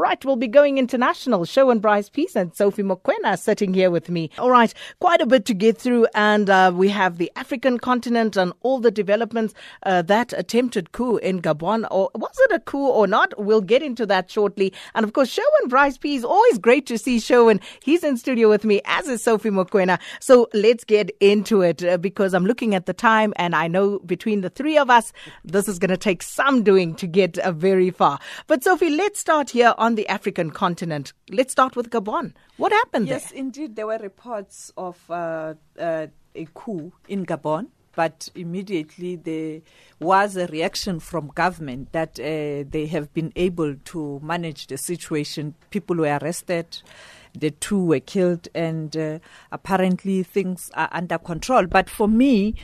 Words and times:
Right, 0.00 0.24
we'll 0.24 0.36
be 0.36 0.46
going 0.46 0.78
international. 0.78 1.44
Sherwin 1.44 1.80
Bryce 1.80 2.08
Pease 2.08 2.36
and 2.36 2.54
Sophie 2.54 2.84
Mokoena 2.84 3.36
sitting 3.36 3.74
here 3.74 3.90
with 3.90 4.08
me. 4.08 4.30
All 4.38 4.48
right, 4.48 4.72
quite 5.00 5.20
a 5.20 5.26
bit 5.26 5.44
to 5.46 5.54
get 5.54 5.76
through, 5.76 6.06
and 6.14 6.48
uh, 6.48 6.70
we 6.72 6.88
have 6.90 7.18
the 7.18 7.32
African 7.34 7.80
continent 7.80 8.36
and 8.36 8.52
all 8.62 8.78
the 8.78 8.92
developments. 8.92 9.54
Uh, 9.82 10.02
that 10.02 10.32
attempted 10.34 10.92
coup 10.92 11.16
in 11.16 11.42
Gabon, 11.42 11.84
or 11.90 12.12
was 12.14 12.36
it 12.42 12.52
a 12.52 12.60
coup 12.60 12.86
or 12.86 13.08
not? 13.08 13.34
We'll 13.42 13.60
get 13.60 13.82
into 13.82 14.06
that 14.06 14.30
shortly. 14.30 14.72
And 14.94 15.02
of 15.02 15.14
course, 15.14 15.30
Show 15.30 15.42
and 15.62 15.68
Bryce 15.68 15.98
Pease, 15.98 16.22
always 16.22 16.58
great 16.58 16.86
to 16.86 16.96
see 16.96 17.18
Sherwin 17.18 17.60
He's 17.82 18.04
in 18.04 18.16
studio 18.18 18.48
with 18.48 18.64
me, 18.64 18.80
as 18.84 19.08
is 19.08 19.24
Sophie 19.24 19.50
Mokoena. 19.50 19.98
So 20.20 20.48
let's 20.54 20.84
get 20.84 21.10
into 21.18 21.62
it 21.62 21.82
uh, 21.82 21.96
because 21.96 22.34
I'm 22.34 22.46
looking 22.46 22.76
at 22.76 22.86
the 22.86 22.92
time, 22.92 23.32
and 23.34 23.52
I 23.52 23.66
know 23.66 23.98
between 23.98 24.42
the 24.42 24.50
three 24.50 24.78
of 24.78 24.90
us, 24.90 25.12
this 25.42 25.66
is 25.66 25.80
going 25.80 25.90
to 25.90 25.96
take 25.96 26.22
some 26.22 26.62
doing 26.62 26.94
to 26.94 27.08
get 27.08 27.36
uh, 27.38 27.50
very 27.50 27.90
far. 27.90 28.20
But 28.46 28.62
Sophie, 28.62 28.90
let's 28.90 29.18
start 29.18 29.50
here 29.50 29.74
on 29.76 29.87
the 29.94 30.08
African 30.08 30.50
continent. 30.50 31.12
Let's 31.30 31.52
start 31.52 31.76
with 31.76 31.90
Gabon. 31.90 32.32
What 32.56 32.72
happened 32.72 33.08
yes, 33.08 33.30
there? 33.30 33.38
indeed, 33.38 33.76
there 33.76 33.86
were 33.86 33.98
reports 33.98 34.72
of 34.76 34.98
uh, 35.10 35.54
uh, 35.78 36.06
a 36.34 36.46
coup 36.54 36.92
in 37.08 37.24
Gabon. 37.26 37.68
But 37.94 38.28
immediately 38.36 39.16
there 39.16 39.60
was 39.98 40.36
a 40.36 40.46
reaction 40.46 41.00
from 41.00 41.32
government 41.34 41.90
that 41.90 42.20
uh, 42.20 42.62
they 42.70 42.86
have 42.92 43.12
been 43.12 43.32
able 43.34 43.74
to 43.74 44.20
manage 44.22 44.68
the 44.68 44.78
situation. 44.78 45.56
People 45.70 45.96
were 45.96 46.16
arrested, 46.22 46.80
the 47.36 47.50
two 47.50 47.84
were 47.84 47.98
killed, 47.98 48.46
and 48.54 48.96
uh, 48.96 49.18
apparently 49.50 50.22
things 50.22 50.70
are 50.74 50.88
under 50.92 51.18
control. 51.18 51.66
But 51.66 51.90
for 51.90 52.06
me, 52.06 52.54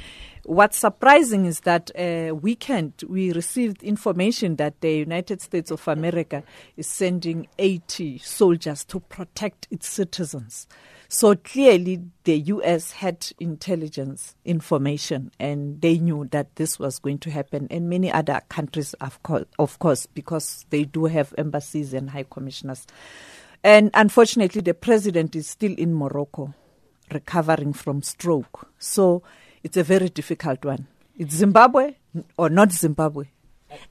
What's 0.45 0.77
surprising 0.77 1.47
is 1.47 1.61
that 1.61 1.91
uh, 1.99 2.35
weekend 2.35 2.93
we 3.09 3.33
received 3.33 3.83
information 3.83 4.57
that 4.57 4.79
the 4.83 4.95
United 4.95 5.41
States 5.41 5.71
of 5.71 5.89
America 5.89 6.43
is 6.77 6.87
sending 6.87 7.49
80 7.59 8.19
soldiers 8.19 8.85
to 8.87 9.01
protect 9.01 9.67
its 9.71 9.89
citizens. 9.89 10.67
So 11.09 11.35
clearly, 11.35 12.03
the 12.25 12.39
US 12.41 12.91
had 12.91 13.27
intelligence 13.41 14.35
information 14.45 15.31
and 15.41 15.81
they 15.81 15.99
knew 15.99 16.29
that 16.31 16.57
this 16.57 16.79
was 16.79 16.99
going 16.99 17.19
to 17.21 17.31
happen, 17.31 17.67
and 17.71 17.89
many 17.89 18.13
other 18.13 18.43
countries, 18.51 18.93
of 18.95 19.23
course, 19.23 19.47
of 19.59 19.79
course 19.79 20.05
because 20.05 20.67
they 20.69 20.85
do 20.85 21.07
have 21.07 21.33
embassies 21.39 21.95
and 21.95 22.11
high 22.11 22.27
commissioners. 22.29 22.87
And 23.63 23.91
unfortunately, 23.95 24.61
the 24.61 24.75
president 24.75 25.35
is 25.35 25.47
still 25.47 25.75
in 25.79 25.95
Morocco 25.95 26.53
recovering 27.13 27.73
from 27.73 28.03
stroke. 28.03 28.69
So 28.79 29.23
it's 29.65 29.77
a 29.77 29.83
very 29.83 30.09
difficult 30.11 30.65
one. 30.65 30.87
It's 31.17 31.35
Zimbabwe 31.35 31.97
or 32.37 32.51
not 32.51 32.71
Zimbabwe. 32.71 33.25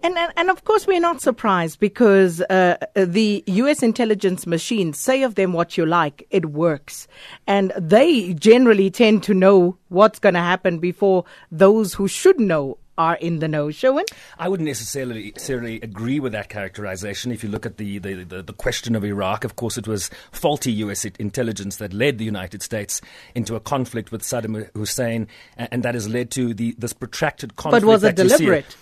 And, 0.01 0.17
and, 0.17 0.33
and 0.35 0.49
of 0.49 0.63
course 0.63 0.87
we're 0.87 0.99
not 0.99 1.21
surprised 1.21 1.79
because 1.79 2.41
uh, 2.41 2.77
the 2.95 3.43
U.S. 3.47 3.83
intelligence 3.83 4.45
machines 4.47 4.99
say 4.99 5.23
of 5.23 5.35
them 5.35 5.53
what 5.53 5.77
you 5.77 5.85
like, 5.85 6.25
it 6.29 6.47
works, 6.47 7.07
and 7.47 7.71
they 7.77 8.33
generally 8.33 8.89
tend 8.89 9.23
to 9.23 9.33
know 9.33 9.77
what's 9.89 10.19
going 10.19 10.35
to 10.35 10.41
happen 10.41 10.79
before 10.79 11.25
those 11.51 11.93
who 11.93 12.07
should 12.07 12.39
know 12.39 12.77
are 12.97 13.15
in 13.15 13.39
the 13.39 13.47
know. 13.47 13.71
Sherwin? 13.71 14.05
I 14.37 14.47
wouldn't 14.47 14.67
necessarily, 14.67 15.31
necessarily 15.31 15.81
agree 15.81 16.19
with 16.19 16.31
that 16.33 16.49
characterization. 16.49 17.31
If 17.31 17.43
you 17.43 17.49
look 17.49 17.65
at 17.65 17.77
the, 17.77 17.97
the, 17.99 18.23
the, 18.23 18.43
the, 18.43 18.53
question 18.53 18.95
of 18.95 19.03
Iraq, 19.03 19.43
of 19.43 19.55
course, 19.55 19.77
it 19.77 19.87
was 19.87 20.09
faulty 20.31 20.71
U.S. 20.73 21.05
intelligence 21.05 21.77
that 21.77 21.93
led 21.93 22.17
the 22.17 22.25
United 22.25 22.61
States 22.61 23.01
into 23.33 23.55
a 23.55 23.59
conflict 23.59 24.11
with 24.11 24.21
Saddam 24.21 24.69
Hussein, 24.75 25.27
and, 25.57 25.69
and 25.71 25.83
that 25.83 25.95
has 25.95 26.07
led 26.07 26.29
to 26.31 26.53
the, 26.53 26.75
this 26.77 26.93
protracted 26.93 27.55
conflict. 27.55 27.83
But 27.83 27.87
was 27.87 28.03
it 28.03 28.15
deliberate? 28.15 28.75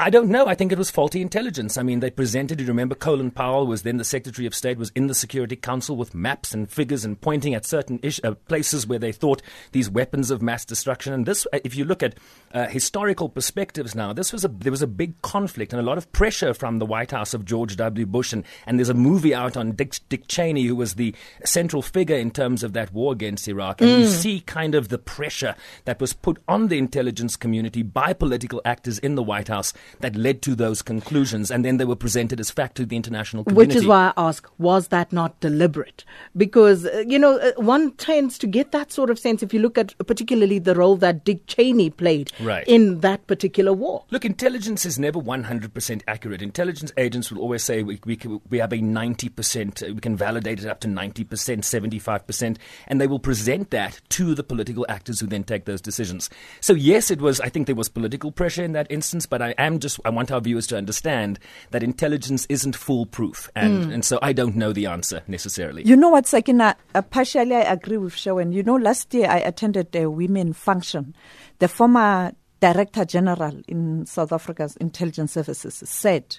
I 0.00 0.08
don't 0.08 0.30
know. 0.30 0.46
I 0.46 0.54
think 0.54 0.72
it 0.72 0.78
was 0.78 0.90
faulty 0.90 1.20
intelligence. 1.20 1.76
I 1.76 1.82
mean, 1.82 2.00
they 2.00 2.10
presented, 2.10 2.58
you 2.58 2.66
remember 2.66 2.94
Colin 2.94 3.30
Powell 3.30 3.66
was 3.66 3.82
then 3.82 3.98
the 3.98 4.04
Secretary 4.04 4.46
of 4.46 4.54
State, 4.54 4.78
was 4.78 4.90
in 4.94 5.08
the 5.08 5.14
Security 5.14 5.56
Council 5.56 5.94
with 5.94 6.14
maps 6.14 6.54
and 6.54 6.70
figures 6.70 7.04
and 7.04 7.20
pointing 7.20 7.54
at 7.54 7.66
certain 7.66 8.00
ish, 8.02 8.18
uh, 8.24 8.32
places 8.48 8.86
where 8.86 8.98
they 8.98 9.12
thought 9.12 9.42
these 9.72 9.90
weapons 9.90 10.30
of 10.30 10.40
mass 10.40 10.64
destruction. 10.64 11.12
And 11.12 11.26
this, 11.26 11.46
uh, 11.52 11.58
if 11.64 11.74
you 11.74 11.84
look 11.84 12.02
at 12.02 12.14
uh, 12.54 12.66
historical 12.68 13.28
perspectives 13.28 13.94
now, 13.94 14.14
this 14.14 14.32
was 14.32 14.42
a, 14.42 14.48
there 14.48 14.72
was 14.72 14.80
a 14.80 14.86
big 14.86 15.20
conflict 15.20 15.74
and 15.74 15.80
a 15.80 15.84
lot 15.84 15.98
of 15.98 16.10
pressure 16.12 16.54
from 16.54 16.78
the 16.78 16.86
White 16.86 17.10
House 17.10 17.34
of 17.34 17.44
George 17.44 17.76
W. 17.76 18.06
Bush. 18.06 18.32
And, 18.32 18.44
and 18.64 18.78
there's 18.78 18.88
a 18.88 18.94
movie 18.94 19.34
out 19.34 19.54
on 19.54 19.72
Dick, 19.72 19.96
Dick 20.08 20.28
Cheney, 20.28 20.64
who 20.64 20.76
was 20.76 20.94
the 20.94 21.14
central 21.44 21.82
figure 21.82 22.16
in 22.16 22.30
terms 22.30 22.62
of 22.62 22.72
that 22.72 22.90
war 22.94 23.12
against 23.12 23.46
Iraq. 23.48 23.82
And 23.82 23.90
mm. 23.90 23.98
you 24.00 24.06
see 24.06 24.40
kind 24.40 24.74
of 24.74 24.88
the 24.88 24.98
pressure 24.98 25.54
that 25.84 26.00
was 26.00 26.14
put 26.14 26.38
on 26.48 26.68
the 26.68 26.78
intelligence 26.78 27.36
community 27.36 27.82
by 27.82 28.14
political 28.14 28.62
actors 28.64 28.98
in 28.98 29.14
the 29.14 29.22
White 29.22 29.48
House 29.48 29.74
that 30.00 30.16
led 30.16 30.42
to 30.42 30.54
those 30.54 30.82
conclusions, 30.82 31.50
and 31.50 31.64
then 31.64 31.76
they 31.76 31.84
were 31.84 31.96
presented 31.96 32.40
as 32.40 32.50
fact 32.50 32.76
to 32.76 32.86
the 32.86 32.96
international 32.96 33.44
community. 33.44 33.74
Which 33.74 33.76
is 33.76 33.86
why 33.86 34.12
I 34.16 34.28
ask, 34.28 34.48
was 34.58 34.88
that 34.88 35.12
not 35.12 35.38
deliberate? 35.40 36.04
Because, 36.36 36.86
uh, 36.86 37.04
you 37.06 37.18
know, 37.18 37.38
uh, 37.38 37.52
one 37.56 37.92
tends 37.92 38.38
to 38.38 38.46
get 38.46 38.72
that 38.72 38.92
sort 38.92 39.10
of 39.10 39.18
sense 39.18 39.42
if 39.42 39.52
you 39.52 39.60
look 39.60 39.76
at 39.76 39.94
particularly 40.06 40.58
the 40.58 40.74
role 40.74 40.96
that 40.96 41.24
Dick 41.24 41.46
Cheney 41.46 41.90
played 41.90 42.32
right. 42.40 42.66
in 42.66 43.00
that 43.00 43.26
particular 43.26 43.72
war. 43.72 44.04
Look, 44.10 44.24
intelligence 44.24 44.86
is 44.86 44.98
never 44.98 45.18
100% 45.20 46.02
accurate. 46.06 46.42
Intelligence 46.42 46.92
agents 46.96 47.30
will 47.30 47.40
always 47.40 47.62
say 47.62 47.82
we, 47.82 48.00
we, 48.04 48.18
we 48.48 48.58
have 48.58 48.72
a 48.72 48.78
90%, 48.78 49.90
uh, 49.90 49.94
we 49.94 50.00
can 50.00 50.16
validate 50.16 50.60
it 50.60 50.66
up 50.66 50.80
to 50.80 50.88
90%, 50.88 51.26
75%, 51.26 52.56
and 52.86 53.00
they 53.00 53.06
will 53.06 53.18
present 53.18 53.70
that 53.70 54.00
to 54.10 54.34
the 54.34 54.42
political 54.42 54.86
actors 54.88 55.20
who 55.20 55.26
then 55.26 55.44
take 55.44 55.64
those 55.64 55.80
decisions. 55.80 56.30
So, 56.60 56.74
yes, 56.74 57.10
it 57.10 57.20
was, 57.20 57.40
I 57.40 57.48
think 57.48 57.66
there 57.66 57.76
was 57.76 57.88
political 57.88 58.30
pressure 58.30 58.64
in 58.64 58.72
that 58.72 58.86
instance, 58.90 59.26
but 59.26 59.42
I 59.42 59.54
am 59.58 59.79
just, 59.80 60.00
I 60.04 60.10
want 60.10 60.30
our 60.30 60.40
viewers 60.40 60.66
to 60.68 60.76
understand 60.76 61.38
that 61.70 61.82
intelligence 61.82 62.46
isn't 62.48 62.76
foolproof. 62.76 63.50
And, 63.54 63.86
mm. 63.86 63.94
and 63.94 64.04
so 64.04 64.18
I 64.22 64.32
don't 64.32 64.56
know 64.56 64.72
the 64.72 64.86
answer 64.86 65.22
necessarily. 65.26 65.82
You 65.84 65.96
know 65.96 66.08
what, 66.08 66.26
Sakina? 66.26 66.76
Uh, 66.94 67.02
partially 67.02 67.56
I 67.56 67.72
agree 67.72 67.96
with 67.96 68.14
Sherwin. 68.14 68.52
You 68.52 68.62
know, 68.62 68.76
last 68.76 69.12
year 69.14 69.28
I 69.28 69.38
attended 69.38 69.94
a 69.96 70.08
women 70.10 70.52
function. 70.52 71.14
The 71.58 71.68
former 71.68 72.32
Director 72.60 73.06
General 73.06 73.60
in 73.66 74.04
South 74.06 74.32
Africa's 74.32 74.76
intelligence 74.76 75.32
services 75.32 75.82
said 75.88 76.38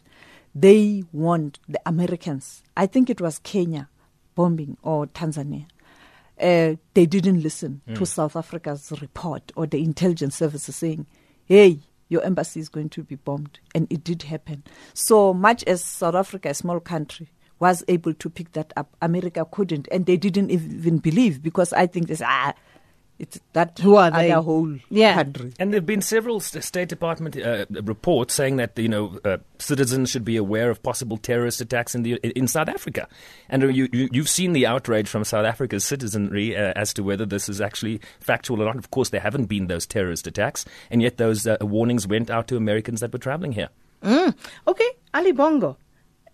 they 0.54 1.04
want 1.12 1.60
the 1.68 1.82
Americans, 1.86 2.64
I 2.78 2.86
think 2.86 3.10
it 3.10 3.20
was 3.20 3.40
Kenya 3.40 3.90
bombing 4.36 4.78
or 4.84 5.08
Tanzania. 5.08 5.66
Uh, 6.40 6.76
they 6.94 7.06
didn't 7.06 7.42
listen 7.42 7.82
mm. 7.88 7.98
to 7.98 8.06
South 8.06 8.36
Africa's 8.36 8.92
report 9.02 9.52
or 9.56 9.68
the 9.68 9.84
intelligence 9.84 10.36
services 10.36 10.76
saying, 10.76 11.06
hey, 11.46 11.80
your 12.12 12.24
embassy 12.24 12.60
is 12.60 12.70
going 12.70 12.90
to 12.90 13.04
be 13.04 13.16
bombed. 13.16 13.60
And 13.74 13.88
it 13.90 14.04
did 14.04 14.24
happen. 14.24 14.64
So 14.94 15.34
much 15.34 15.64
as 15.64 15.84
South 15.84 16.14
Africa, 16.14 16.50
a 16.50 16.54
small 16.54 16.80
country, 16.80 17.32
was 17.60 17.84
able 17.88 18.14
to 18.16 18.30
pick 18.30 18.52
that 18.52 18.74
up, 18.76 18.96
America 19.02 19.46
couldn't. 19.50 19.88
And 19.92 20.06
they 20.06 20.18
didn't 20.18 20.52
even 20.52 20.98
believe 20.98 21.42
because 21.42 21.72
I 21.74 21.88
think 21.88 22.08
this, 22.08 22.22
ah, 22.24 22.54
it's 23.22 23.40
that 23.54 23.78
who 23.78 23.98
are 23.98 24.10
they? 24.10 24.32
whole 24.32 24.80
yeah. 24.90 25.14
country. 25.14 25.54
And 25.60 25.72
there 25.72 25.78
have 25.78 25.86
been 25.86 26.02
several 26.02 26.40
State 26.40 26.90
Department 26.90 27.38
uh, 27.38 27.68
reports 27.70 28.34
saying 28.34 28.56
that 28.56 28.78
you 28.80 28.90
know 28.90 29.20
uh, 29.24 29.38
citizens 29.60 30.10
should 30.10 30.26
be 30.26 30.38
aware 30.38 30.72
of 30.72 30.82
possible 30.82 31.18
terrorist 31.18 31.62
attacks 31.62 31.94
in 31.94 32.02
the 32.02 32.16
in 32.16 32.48
South 32.48 32.68
Africa. 32.68 33.08
And 33.48 33.64
uh, 33.64 33.68
you, 33.68 33.88
you 33.92 34.22
have 34.22 34.30
seen 34.30 34.54
the 34.54 34.66
outrage 34.66 35.08
from 35.08 35.24
South 35.24 35.46
Africa's 35.46 35.86
citizenry 35.86 36.58
uh, 36.58 36.74
as 36.76 36.96
to 36.96 37.04
whether 37.04 37.28
this 37.28 37.48
is 37.48 37.62
actually 37.62 38.02
factual 38.20 38.60
or 38.60 38.66
not. 38.66 38.78
Of 38.78 38.90
course, 38.90 39.10
there 39.10 39.22
haven't 39.22 39.46
been 39.46 39.68
those 39.68 39.86
terrorist 39.86 40.26
attacks, 40.26 40.66
and 40.90 41.04
yet 41.04 41.18
those 41.18 41.46
uh, 41.46 41.58
warnings 41.62 42.08
went 42.08 42.32
out 42.32 42.48
to 42.48 42.58
Americans 42.58 43.02
that 43.02 43.14
were 43.14 43.20
traveling 43.20 43.52
here. 43.52 43.70
Mm. 44.02 44.34
Okay, 44.68 44.90
Ali 45.14 45.32
Bongo 45.32 45.78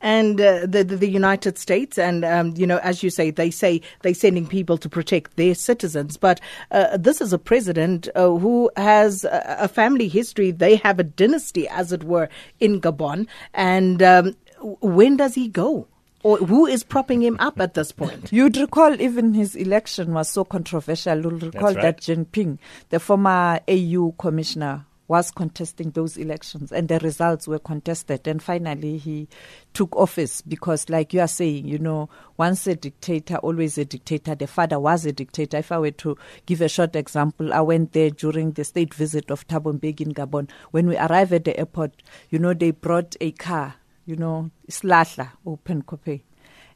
and 0.01 0.39
uh, 0.39 0.65
the, 0.65 0.83
the 0.83 1.09
United 1.09 1.57
States, 1.57 1.97
and 1.97 2.23
um, 2.23 2.53
you 2.55 2.67
know, 2.67 2.77
as 2.79 3.03
you 3.03 3.09
say, 3.09 3.31
they 3.31 3.49
say 3.49 3.81
they're 4.01 4.13
sending 4.13 4.45
people 4.45 4.77
to 4.77 4.89
protect 4.89 5.35
their 5.35 5.55
citizens. 5.55 6.17
But 6.17 6.39
uh, 6.71 6.97
this 6.97 7.21
is 7.21 7.33
a 7.33 7.39
president 7.39 8.07
uh, 8.15 8.29
who 8.35 8.69
has 8.77 9.25
a 9.25 9.67
family 9.67 10.07
history. 10.07 10.51
They 10.51 10.75
have 10.77 10.99
a 10.99 11.03
dynasty, 11.03 11.67
as 11.67 11.91
it 11.91 12.03
were, 12.03 12.29
in 12.59 12.81
Gabon. 12.81 13.27
And 13.53 14.01
um, 14.03 14.35
when 14.61 15.17
does 15.17 15.35
he 15.35 15.47
go? 15.47 15.87
Or 16.23 16.37
who 16.37 16.65
is 16.65 16.83
propping 16.83 17.21
him 17.21 17.37
up 17.39 17.59
at 17.59 17.75
this 17.75 17.91
point? 17.91 18.29
You'd 18.33 18.57
recall 18.57 18.99
even 18.99 19.33
his 19.33 19.55
election 19.55 20.13
was 20.13 20.29
so 20.29 20.43
controversial. 20.43 21.21
You'll 21.21 21.39
recall 21.39 21.73
right. 21.73 21.81
that 21.81 22.01
Jean 22.01 22.25
Ping, 22.25 22.59
the 22.89 22.99
former 22.99 23.59
AU 23.67 24.15
commissioner 24.17 24.86
was 25.07 25.31
contesting 25.31 25.91
those 25.91 26.17
elections 26.17 26.71
and 26.71 26.87
the 26.89 26.99
results 26.99 27.47
were 27.47 27.59
contested. 27.59 28.27
And 28.27 28.41
finally 28.41 28.97
he 28.97 29.27
took 29.73 29.95
office 29.95 30.41
because 30.41 30.89
like 30.89 31.13
you 31.13 31.21
are 31.21 31.27
saying 31.27 31.67
you 31.67 31.79
know 31.79 32.09
once 32.37 32.67
a 32.67 32.75
dictator 32.75 33.37
always 33.37 33.77
a 33.77 33.85
dictator 33.85 34.35
the 34.35 34.47
father 34.47 34.79
was 34.79 35.05
a 35.05 35.11
dictator. 35.11 35.57
If 35.57 35.71
i 35.71 35.77
were 35.77 35.91
to 35.91 36.17
give 36.45 36.61
a 36.61 36.69
short 36.69 36.95
example 36.95 37.53
i 37.53 37.61
went 37.61 37.93
there 37.93 38.09
during 38.09 38.51
the 38.51 38.63
state 38.63 38.93
visit 38.93 39.31
of 39.31 39.47
Thabo 39.47 39.79
Mbeki 39.79 40.01
in 40.01 40.13
Gabon. 40.13 40.49
When 40.71 40.87
we 40.87 40.97
arrived 40.97 41.33
at 41.33 41.45
the 41.45 41.57
airport 41.57 42.01
you 42.29 42.39
know 42.39 42.53
they 42.53 42.71
brought 42.71 43.15
a 43.21 43.31
car 43.31 43.75
you 44.05 44.15
know 44.15 44.51
slashla 44.69 45.29
open 45.45 45.83
coupe 45.83 46.21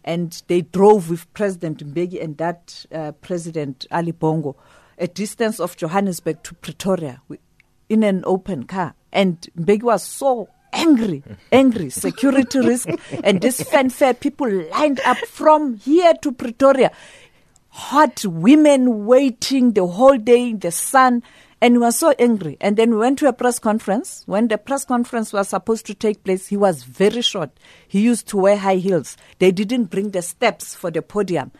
and 0.03 0.41
they 0.47 0.61
drove 0.61 1.09
with 1.09 1.31
president 1.33 1.85
Mbeki 1.85 2.23
and 2.23 2.37
that 2.37 2.85
uh, 2.93 3.11
president 3.13 3.85
Ali 3.91 4.11
Bongo 4.11 4.55
a 4.97 5.07
distance 5.07 5.59
of 5.59 5.75
Johannesburg 5.77 6.43
to 6.43 6.53
Pretoria 6.55 7.21
in 7.91 8.03
an 8.03 8.23
open 8.25 8.63
car. 8.63 8.95
And 9.11 9.37
Mbeki 9.59 9.83
was 9.83 10.01
so 10.01 10.47
angry, 10.71 11.23
angry 11.51 11.89
security 11.89 12.59
risk, 12.59 12.87
and 13.23 13.41
this 13.41 13.61
fanfare. 13.61 14.13
People 14.13 14.49
lined 14.71 15.01
up 15.01 15.17
from 15.27 15.75
here 15.75 16.13
to 16.21 16.31
Pretoria, 16.31 16.91
hot 17.67 18.25
women 18.25 19.05
waiting 19.05 19.73
the 19.73 19.85
whole 19.85 20.17
day 20.17 20.51
in 20.51 20.59
the 20.59 20.71
sun. 20.71 21.21
And 21.63 21.75
he 21.75 21.77
was 21.77 21.97
so 21.97 22.11
angry. 22.17 22.57
And 22.59 22.75
then 22.77 22.89
we 22.91 22.97
went 22.97 23.19
to 23.19 23.27
a 23.27 23.33
press 23.33 23.59
conference. 23.59 24.23
When 24.25 24.47
the 24.47 24.57
press 24.57 24.83
conference 24.83 25.31
was 25.31 25.49
supposed 25.49 25.85
to 25.87 25.93
take 25.93 26.23
place, 26.23 26.47
he 26.47 26.57
was 26.57 26.83
very 26.83 27.21
short. 27.21 27.51
He 27.87 28.01
used 28.01 28.27
to 28.29 28.37
wear 28.37 28.57
high 28.57 28.77
heels. 28.77 29.15
They 29.37 29.51
didn't 29.51 29.91
bring 29.91 30.09
the 30.09 30.23
steps 30.23 30.73
for 30.73 30.89
the 30.89 31.03
podium. 31.03 31.51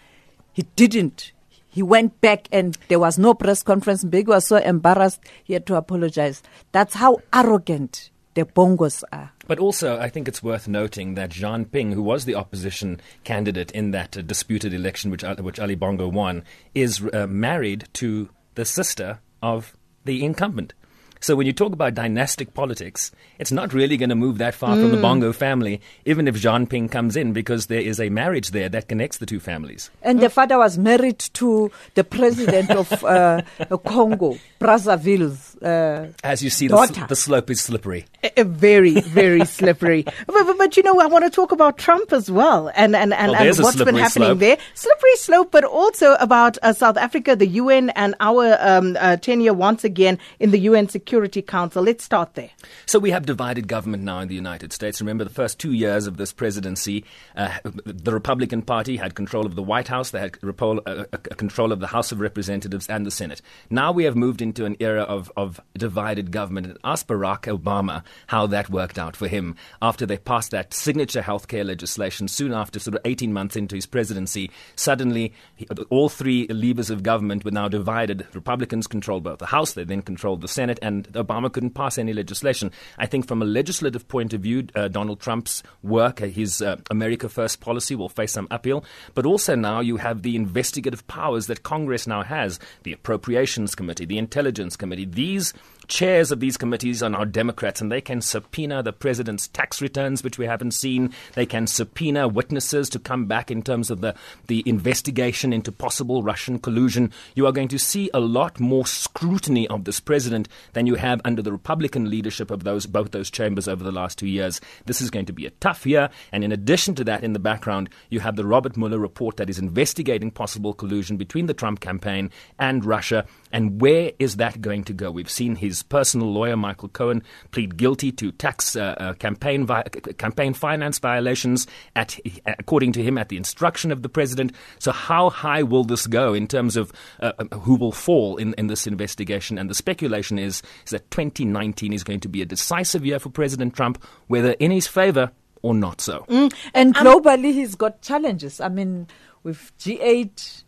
He 0.54 0.64
didn't. 0.76 1.34
He 1.72 1.82
went 1.82 2.20
back 2.22 2.48
and 2.52 2.78
there 2.90 3.00
was 3.00 3.18
no 3.18 3.34
press 3.34 3.64
conference. 3.64 4.04
Mbeki 4.04 4.28
was 4.28 4.46
so 4.46 4.58
embarrassed, 4.58 5.22
he 5.44 5.54
had 5.54 5.66
to 5.68 5.76
apologize. 5.76 6.44
That's 6.74 6.96
how 6.96 7.22
arrogant 7.34 8.12
the 8.34 8.46
Bongos 8.46 9.04
are. 9.12 9.32
But 9.48 9.60
also, 9.60 9.98
I 10.00 10.10
think 10.10 10.28
it's 10.28 10.44
worth 10.44 10.68
noting 10.68 11.16
that 11.16 11.30
Jean 11.30 11.66
Ping, 11.66 11.94
who 11.94 12.04
was 12.04 12.26
the 12.26 12.36
opposition 12.36 13.02
candidate 13.24 13.72
in 13.72 13.92
that 13.92 14.18
uh, 14.18 14.22
disputed 14.22 14.74
election 14.74 15.12
which, 15.12 15.24
uh, 15.24 15.36
which 15.38 15.60
Ali 15.60 15.76
Bongo 15.76 16.08
won, 16.08 16.44
is 16.76 17.02
uh, 17.14 17.28
married 17.28 17.88
to 17.94 18.30
the 18.56 18.66
sister 18.66 19.20
of 19.42 19.76
the 20.06 20.24
incumbent. 20.24 20.74
So 21.22 21.36
when 21.36 21.46
you 21.46 21.54
talk 21.54 21.72
about 21.72 21.94
dynastic 21.94 22.56
politics, 22.56 23.12
it's 23.38 23.52
not 23.52 23.74
really 23.74 23.96
going 23.96 24.10
to 24.10 24.16
move 24.16 24.40
that 24.40 24.56
far 24.56 24.76
mm. 24.76 24.82
from 24.82 24.90
the 24.90 24.96
hmm. 24.98 25.04
Bongo 25.04 25.32
family, 25.32 25.80
even 26.04 26.28
if 26.28 26.36
Jean 26.36 26.66
Ping 26.66 26.90
comes 26.90 27.16
in, 27.16 27.32
because 27.32 27.68
there 27.68 27.80
is 27.80 28.00
a 28.00 28.10
marriage 28.10 28.50
there 28.50 28.70
that 28.70 28.88
connects 28.88 29.20
the 29.20 29.28
two 29.28 29.40
families. 29.40 29.92
And 30.02 30.20
the 30.20 30.32
father 30.32 30.58
was 30.58 30.80
married 30.80 31.20
to 31.20 31.72
the 31.94 32.04
president 32.04 32.72
of 32.72 33.04
uh, 33.04 33.44
Congo, 33.86 34.40
Brazzaville's 34.60 35.51
uh, 35.62 36.08
As 36.24 36.44
you 36.44 36.50
see, 36.50 36.68
the, 36.68 37.06
the, 37.08 37.16
slope 37.16 37.50
is 37.50 37.62
slippery. 37.62 38.06
very, 38.38 39.00
very 39.02 39.46
slippery. 39.46 40.06
But, 40.28 40.46
but, 40.46 40.58
but, 40.58 40.78
you 40.78 40.84
know, 40.84 41.00
I 41.00 41.08
want 41.08 41.26
to 41.26 41.30
talk 41.30 41.52
about 41.52 41.78
Trump 41.78 42.14
as 42.14 42.32
well 42.32 42.72
and, 42.76 42.96
and, 42.96 43.14
and, 43.14 43.32
well, 43.32 43.42
and 43.42 43.58
what's 43.60 43.76
been 43.78 43.96
happening 43.96 44.28
slope. 44.28 44.40
there. 44.40 44.58
Slippery 44.76 45.16
slope, 45.16 45.52
but 45.52 45.64
also 45.64 46.14
about 46.16 46.58
uh, 46.64 46.74
South 46.74 46.98
Africa, 46.98 47.36
the 47.36 47.48
UN, 47.48 47.90
and 47.92 48.16
our 48.20 48.58
um, 48.60 48.98
uh, 49.00 49.18
tenure 49.18 49.54
once 49.54 49.84
again 49.84 50.20
in 50.40 50.52
the 50.52 50.60
UN 50.60 50.88
Security 50.88 51.42
Council. 51.42 51.84
Let's 51.84 52.04
start 52.04 52.36
there. 52.36 52.50
So 52.86 53.00
we 53.00 53.12
have 53.12 53.26
divided 53.26 53.68
government 53.68 54.04
now 54.04 54.20
in 54.20 54.28
the 54.28 54.36
United 54.36 54.74
States. 54.74 55.02
Remember, 55.02 55.24
the 55.24 55.30
first 55.30 55.60
two 55.60 55.74
years 55.74 56.08
of 56.08 56.18
this 56.18 56.32
presidency, 56.32 57.04
uh, 57.36 57.58
the 57.64 58.14
Republican 58.14 58.62
Party 58.62 58.98
had 58.98 59.16
control 59.16 59.46
of 59.46 59.56
the 59.56 59.64
White 59.64 59.88
House, 59.88 60.12
they 60.12 60.20
had 60.20 60.38
uh, 60.44 61.06
control 61.38 61.72
of 61.72 61.80
the 61.80 61.88
House 61.88 62.12
of 62.12 62.20
Representatives 62.20 62.88
and 62.88 63.06
the 63.06 63.12
Senate. 63.12 63.42
Now 63.70 63.92
we 63.92 64.06
have 64.06 64.16
moved 64.16 64.42
into 64.42 64.66
an 64.66 64.78
era 64.80 65.04
of, 65.04 65.32
of 65.36 65.51
divided 65.78 66.32
government. 66.32 66.68
And 66.68 66.78
ask 66.84 67.08
Barack 67.08 67.44
Obama 67.44 68.04
how 68.28 68.48
that 68.48 68.70
worked 68.70 69.00
out 69.00 69.16
for 69.16 69.28
him 69.28 69.56
after 69.82 70.06
they 70.06 70.18
passed 70.18 70.52
that 70.52 70.74
signature 70.74 71.22
healthcare 71.22 71.66
legislation 71.66 72.28
soon 72.28 72.54
after, 72.54 72.80
sort 72.80 72.96
of 72.96 73.02
18 73.06 73.34
months 73.34 73.56
into 73.56 73.76
his 73.76 73.86
presidency. 73.86 74.52
Suddenly, 74.76 75.34
he, 75.56 75.68
all 75.90 76.10
three 76.10 76.48
levers 76.48 76.90
of 76.90 77.04
government 77.04 77.46
were 77.46 77.52
now 77.52 77.68
divided. 77.68 78.28
Republicans 78.34 78.88
controlled 78.88 79.24
both 79.24 79.40
the 79.40 79.48
House, 79.48 79.74
they 79.74 79.84
then 79.84 80.02
controlled 80.02 80.42
the 80.42 80.48
Senate, 80.48 80.80
and 80.82 81.12
Obama 81.14 81.52
couldn't 81.52 81.72
pass 81.72 81.98
any 81.98 82.14
legislation. 82.14 82.72
I 82.98 83.06
think 83.06 83.28
from 83.28 83.42
a 83.42 83.46
legislative 83.46 84.08
point 84.08 84.34
of 84.34 84.42
view, 84.42 84.68
uh, 84.76 84.88
Donald 84.88 85.20
Trump's 85.20 85.64
work, 85.84 86.22
uh, 86.22 86.28
his 86.28 86.62
uh, 86.62 86.78
America 86.90 87.30
First 87.30 87.60
policy 87.62 87.96
will 87.96 88.10
face 88.10 88.34
some 88.34 88.48
uphill. 88.52 88.84
But 89.14 89.26
also 89.26 89.56
now 89.56 89.80
you 89.80 89.98
have 89.98 90.22
the 90.22 90.36
investigative 90.36 91.06
powers 91.08 91.48
that 91.48 91.64
Congress 91.64 92.08
now 92.08 92.24
has 92.24 92.60
the 92.84 92.94
Appropriations 92.94 93.76
Committee, 93.76 94.06
the 94.06 94.18
Intelligence 94.18 94.76
Committee. 94.76 95.06
These 95.06 95.41
is 95.42 95.54
chairs 95.92 96.32
of 96.32 96.40
these 96.40 96.56
committees 96.56 97.04
are 97.04 97.10
now 97.10 97.26
Democrats, 97.26 97.82
and 97.82 97.92
they 97.92 98.00
can 98.00 98.22
subpoena 98.22 98.82
the 98.82 98.94
president's 98.94 99.50
tax 99.50 99.82
returns, 99.82 100.24
which 100.24 100.38
we 100.38 100.46
haven't 100.46 100.72
seen. 100.72 101.14
They 101.36 101.46
can 101.46 101.68
subpoena 101.68 102.30
witnesses 102.30 102.88
to 102.92 103.00
come 103.00 103.26
back 103.26 103.52
in 103.52 103.62
terms 103.62 103.92
of 103.92 104.00
the, 104.00 104.16
the 104.48 104.64
investigation 104.66 105.52
into 105.52 105.70
possible 105.70 106.24
Russian 106.24 106.60
collusion. 106.60 107.12
You 107.36 107.46
are 107.46 107.52
going 107.52 107.68
to 107.68 107.78
see 107.78 108.10
a 108.14 108.22
lot 108.22 108.58
more 108.58 108.86
scrutiny 108.88 109.68
of 109.68 109.84
this 109.84 110.00
president 110.00 110.48
than 110.72 110.88
you 110.88 110.96
have 110.96 111.20
under 111.26 111.42
the 111.42 111.52
Republican 111.52 112.10
leadership 112.10 112.52
of 112.52 112.64
those 112.64 112.86
both 112.86 113.12
those 113.12 113.30
chambers 113.30 113.68
over 113.68 113.84
the 113.84 113.92
last 113.92 114.18
two 114.18 114.28
years. 114.28 114.62
This 114.86 115.02
is 115.02 115.10
going 115.10 115.26
to 115.26 115.34
be 115.34 115.46
a 115.46 115.52
tough 115.60 115.86
year, 115.86 116.10
and 116.32 116.46
in 116.46 116.54
addition 116.54 116.96
to 116.96 117.04
that, 117.04 117.22
in 117.22 117.34
the 117.34 117.40
background, 117.40 117.90
you 118.10 118.22
have 118.22 118.38
the 118.38 118.48
Robert 118.48 118.78
Mueller 118.78 118.98
report 118.98 119.36
that 119.36 119.50
is 119.50 119.60
investigating 119.60 120.32
possible 120.32 120.74
collusion 120.74 121.18
between 121.18 121.48
the 121.48 121.54
Trump 121.54 121.82
campaign 121.82 122.32
and 122.58 122.86
Russia. 122.86 123.26
And 123.52 123.82
where 123.82 124.14
is 124.20 124.38
that 124.38 124.62
going 124.62 124.86
to 124.86 124.94
go? 124.94 125.12
We've 125.12 125.30
seen 125.30 125.56
his 125.56 125.81
personal 125.84 126.32
lawyer, 126.32 126.58
Michael 126.58 126.90
Cohen, 126.90 127.24
plead 127.52 127.78
guilty 127.78 128.12
to 128.14 128.32
tax 128.32 128.76
uh, 128.76 128.96
uh, 128.98 129.14
campaign 129.14 129.66
vi- 129.66 129.84
campaign 130.18 130.54
finance 130.54 131.00
violations, 131.00 131.68
at, 131.96 132.20
according 132.46 132.92
to 132.94 133.04
him, 133.04 133.18
at 133.18 133.30
the 133.30 133.38
instruction 133.38 133.92
of 133.92 134.02
the 134.02 134.10
president. 134.10 134.54
So, 134.80 134.92
how 134.92 135.30
high 135.30 135.64
will 135.64 135.84
this 135.84 136.08
go 136.08 136.34
in 136.34 136.48
terms 136.48 136.78
of 136.78 136.92
uh, 137.22 137.34
uh 137.40 137.58
who 137.58 137.76
will 137.76 137.92
fall 137.92 138.38
in, 138.38 138.54
in 138.54 138.68
this 138.68 138.88
investigation? 138.88 139.58
And 139.58 139.70
the 139.70 139.76
speculation 139.76 140.40
is, 140.40 140.62
is 140.86 140.92
that 140.92 141.10
2019 141.12 141.94
is 141.94 142.04
going 142.04 142.20
to 142.22 142.30
be 142.30 142.42
a 142.42 142.46
decisive 142.46 143.06
year 143.06 143.20
for 143.20 143.30
President 143.30 143.74
Trump, 143.74 144.04
whether 144.28 144.52
in 144.54 144.72
his 144.72 144.88
favor 144.88 145.32
or 145.62 145.74
not 145.74 146.02
so. 146.02 146.26
Mm. 146.28 146.54
And 146.74 146.98
um, 146.98 147.06
globally, 147.06 147.50
um, 147.50 147.54
he's 147.54 147.76
got 147.76 148.02
challenges. 148.02 148.60
I 148.60 148.70
mean, 148.70 149.08
with 149.44 149.72
G8 149.78 150.64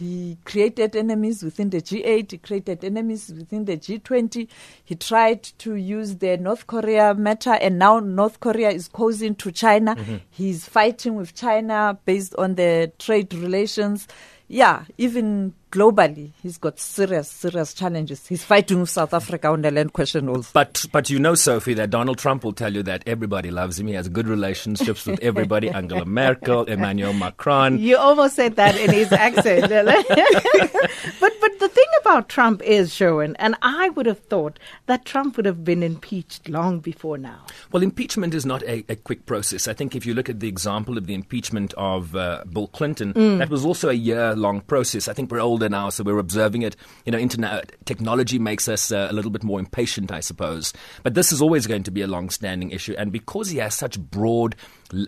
he 0.00 0.38
created 0.44 0.96
enemies 0.96 1.42
within 1.42 1.70
the 1.70 1.80
G8, 1.80 2.30
he 2.30 2.38
created 2.38 2.82
enemies 2.82 3.32
within 3.36 3.66
the 3.66 3.76
G20. 3.76 4.48
He 4.82 4.94
tried 4.94 5.42
to 5.58 5.74
use 5.74 6.16
the 6.16 6.36
North 6.38 6.66
Korea 6.66 7.14
matter, 7.14 7.52
and 7.52 7.78
now 7.78 8.00
North 8.00 8.40
Korea 8.40 8.70
is 8.70 8.88
causing 8.88 9.34
to 9.36 9.52
China. 9.52 9.94
Mm-hmm. 9.94 10.16
He's 10.30 10.66
fighting 10.66 11.16
with 11.16 11.34
China 11.34 11.98
based 12.06 12.34
on 12.36 12.54
the 12.54 12.90
trade 12.98 13.34
relations. 13.34 14.08
Yeah, 14.48 14.84
even 14.98 15.54
globally, 15.70 16.32
he's 16.42 16.58
got 16.58 16.78
serious, 16.78 17.30
serious 17.30 17.74
challenges. 17.74 18.26
He's 18.26 18.44
fighting 18.44 18.80
with 18.80 18.90
South 18.90 19.14
Africa 19.14 19.48
on 19.48 19.62
the 19.62 19.70
land 19.70 19.92
question 19.92 20.28
also. 20.28 20.50
But, 20.52 20.86
but 20.92 21.10
you 21.10 21.18
know, 21.18 21.34
Sophie, 21.34 21.74
that 21.74 21.90
Donald 21.90 22.18
Trump 22.18 22.44
will 22.44 22.52
tell 22.52 22.74
you 22.74 22.82
that 22.84 23.02
everybody 23.06 23.50
loves 23.50 23.78
him. 23.78 23.86
He 23.86 23.94
has 23.94 24.08
good 24.08 24.28
relationships 24.28 25.06
with 25.06 25.20
everybody. 25.20 25.68
Angela 25.80 26.04
Merkel, 26.04 26.64
Emmanuel 26.64 27.12
Macron. 27.12 27.78
You 27.78 27.96
almost 27.96 28.36
said 28.36 28.56
that 28.56 28.76
in 28.76 28.90
his 28.90 29.12
accent. 29.12 29.70
but, 31.20 31.32
but 31.40 31.58
the 31.58 31.68
thing 31.68 31.86
about 32.00 32.28
Trump 32.28 32.62
is, 32.62 32.92
Sherwin, 32.92 33.36
and 33.36 33.54
I 33.62 33.90
would 33.90 34.06
have 34.06 34.18
thought 34.18 34.58
that 34.86 35.04
Trump 35.04 35.36
would 35.36 35.46
have 35.46 35.64
been 35.64 35.82
impeached 35.82 36.48
long 36.48 36.80
before 36.80 37.18
now. 37.18 37.46
Well, 37.72 37.82
impeachment 37.82 38.34
is 38.34 38.44
not 38.44 38.62
a, 38.64 38.84
a 38.88 38.96
quick 38.96 39.26
process. 39.26 39.68
I 39.68 39.74
think 39.74 39.94
if 39.94 40.04
you 40.04 40.14
look 40.14 40.28
at 40.28 40.40
the 40.40 40.48
example 40.48 40.98
of 40.98 41.06
the 41.06 41.14
impeachment 41.14 41.72
of 41.76 42.16
uh, 42.16 42.44
Bill 42.52 42.66
Clinton, 42.68 43.14
mm. 43.14 43.38
that 43.38 43.50
was 43.50 43.64
also 43.64 43.88
a 43.88 43.94
year 43.94 44.34
long 44.34 44.60
process. 44.62 45.06
I 45.06 45.12
think 45.12 45.30
we're 45.30 45.40
old 45.40 45.59
older 45.60 45.68
now, 45.68 45.90
so 45.90 46.02
we're 46.02 46.18
observing 46.18 46.62
it. 46.62 46.74
You 47.04 47.12
know, 47.12 47.18
internet 47.18 47.72
technology 47.84 48.38
makes 48.38 48.66
us 48.66 48.90
uh, 48.90 49.08
a 49.10 49.12
little 49.12 49.30
bit 49.30 49.44
more 49.44 49.60
impatient, 49.60 50.10
I 50.10 50.20
suppose. 50.20 50.72
But 51.02 51.14
this 51.14 51.32
is 51.32 51.42
always 51.42 51.66
going 51.66 51.82
to 51.82 51.90
be 51.90 52.00
a 52.00 52.06
long-standing 52.06 52.70
issue, 52.70 52.94
and 52.96 53.12
because 53.12 53.50
he 53.50 53.58
has 53.58 53.74
such 53.74 53.98
broad 53.98 54.56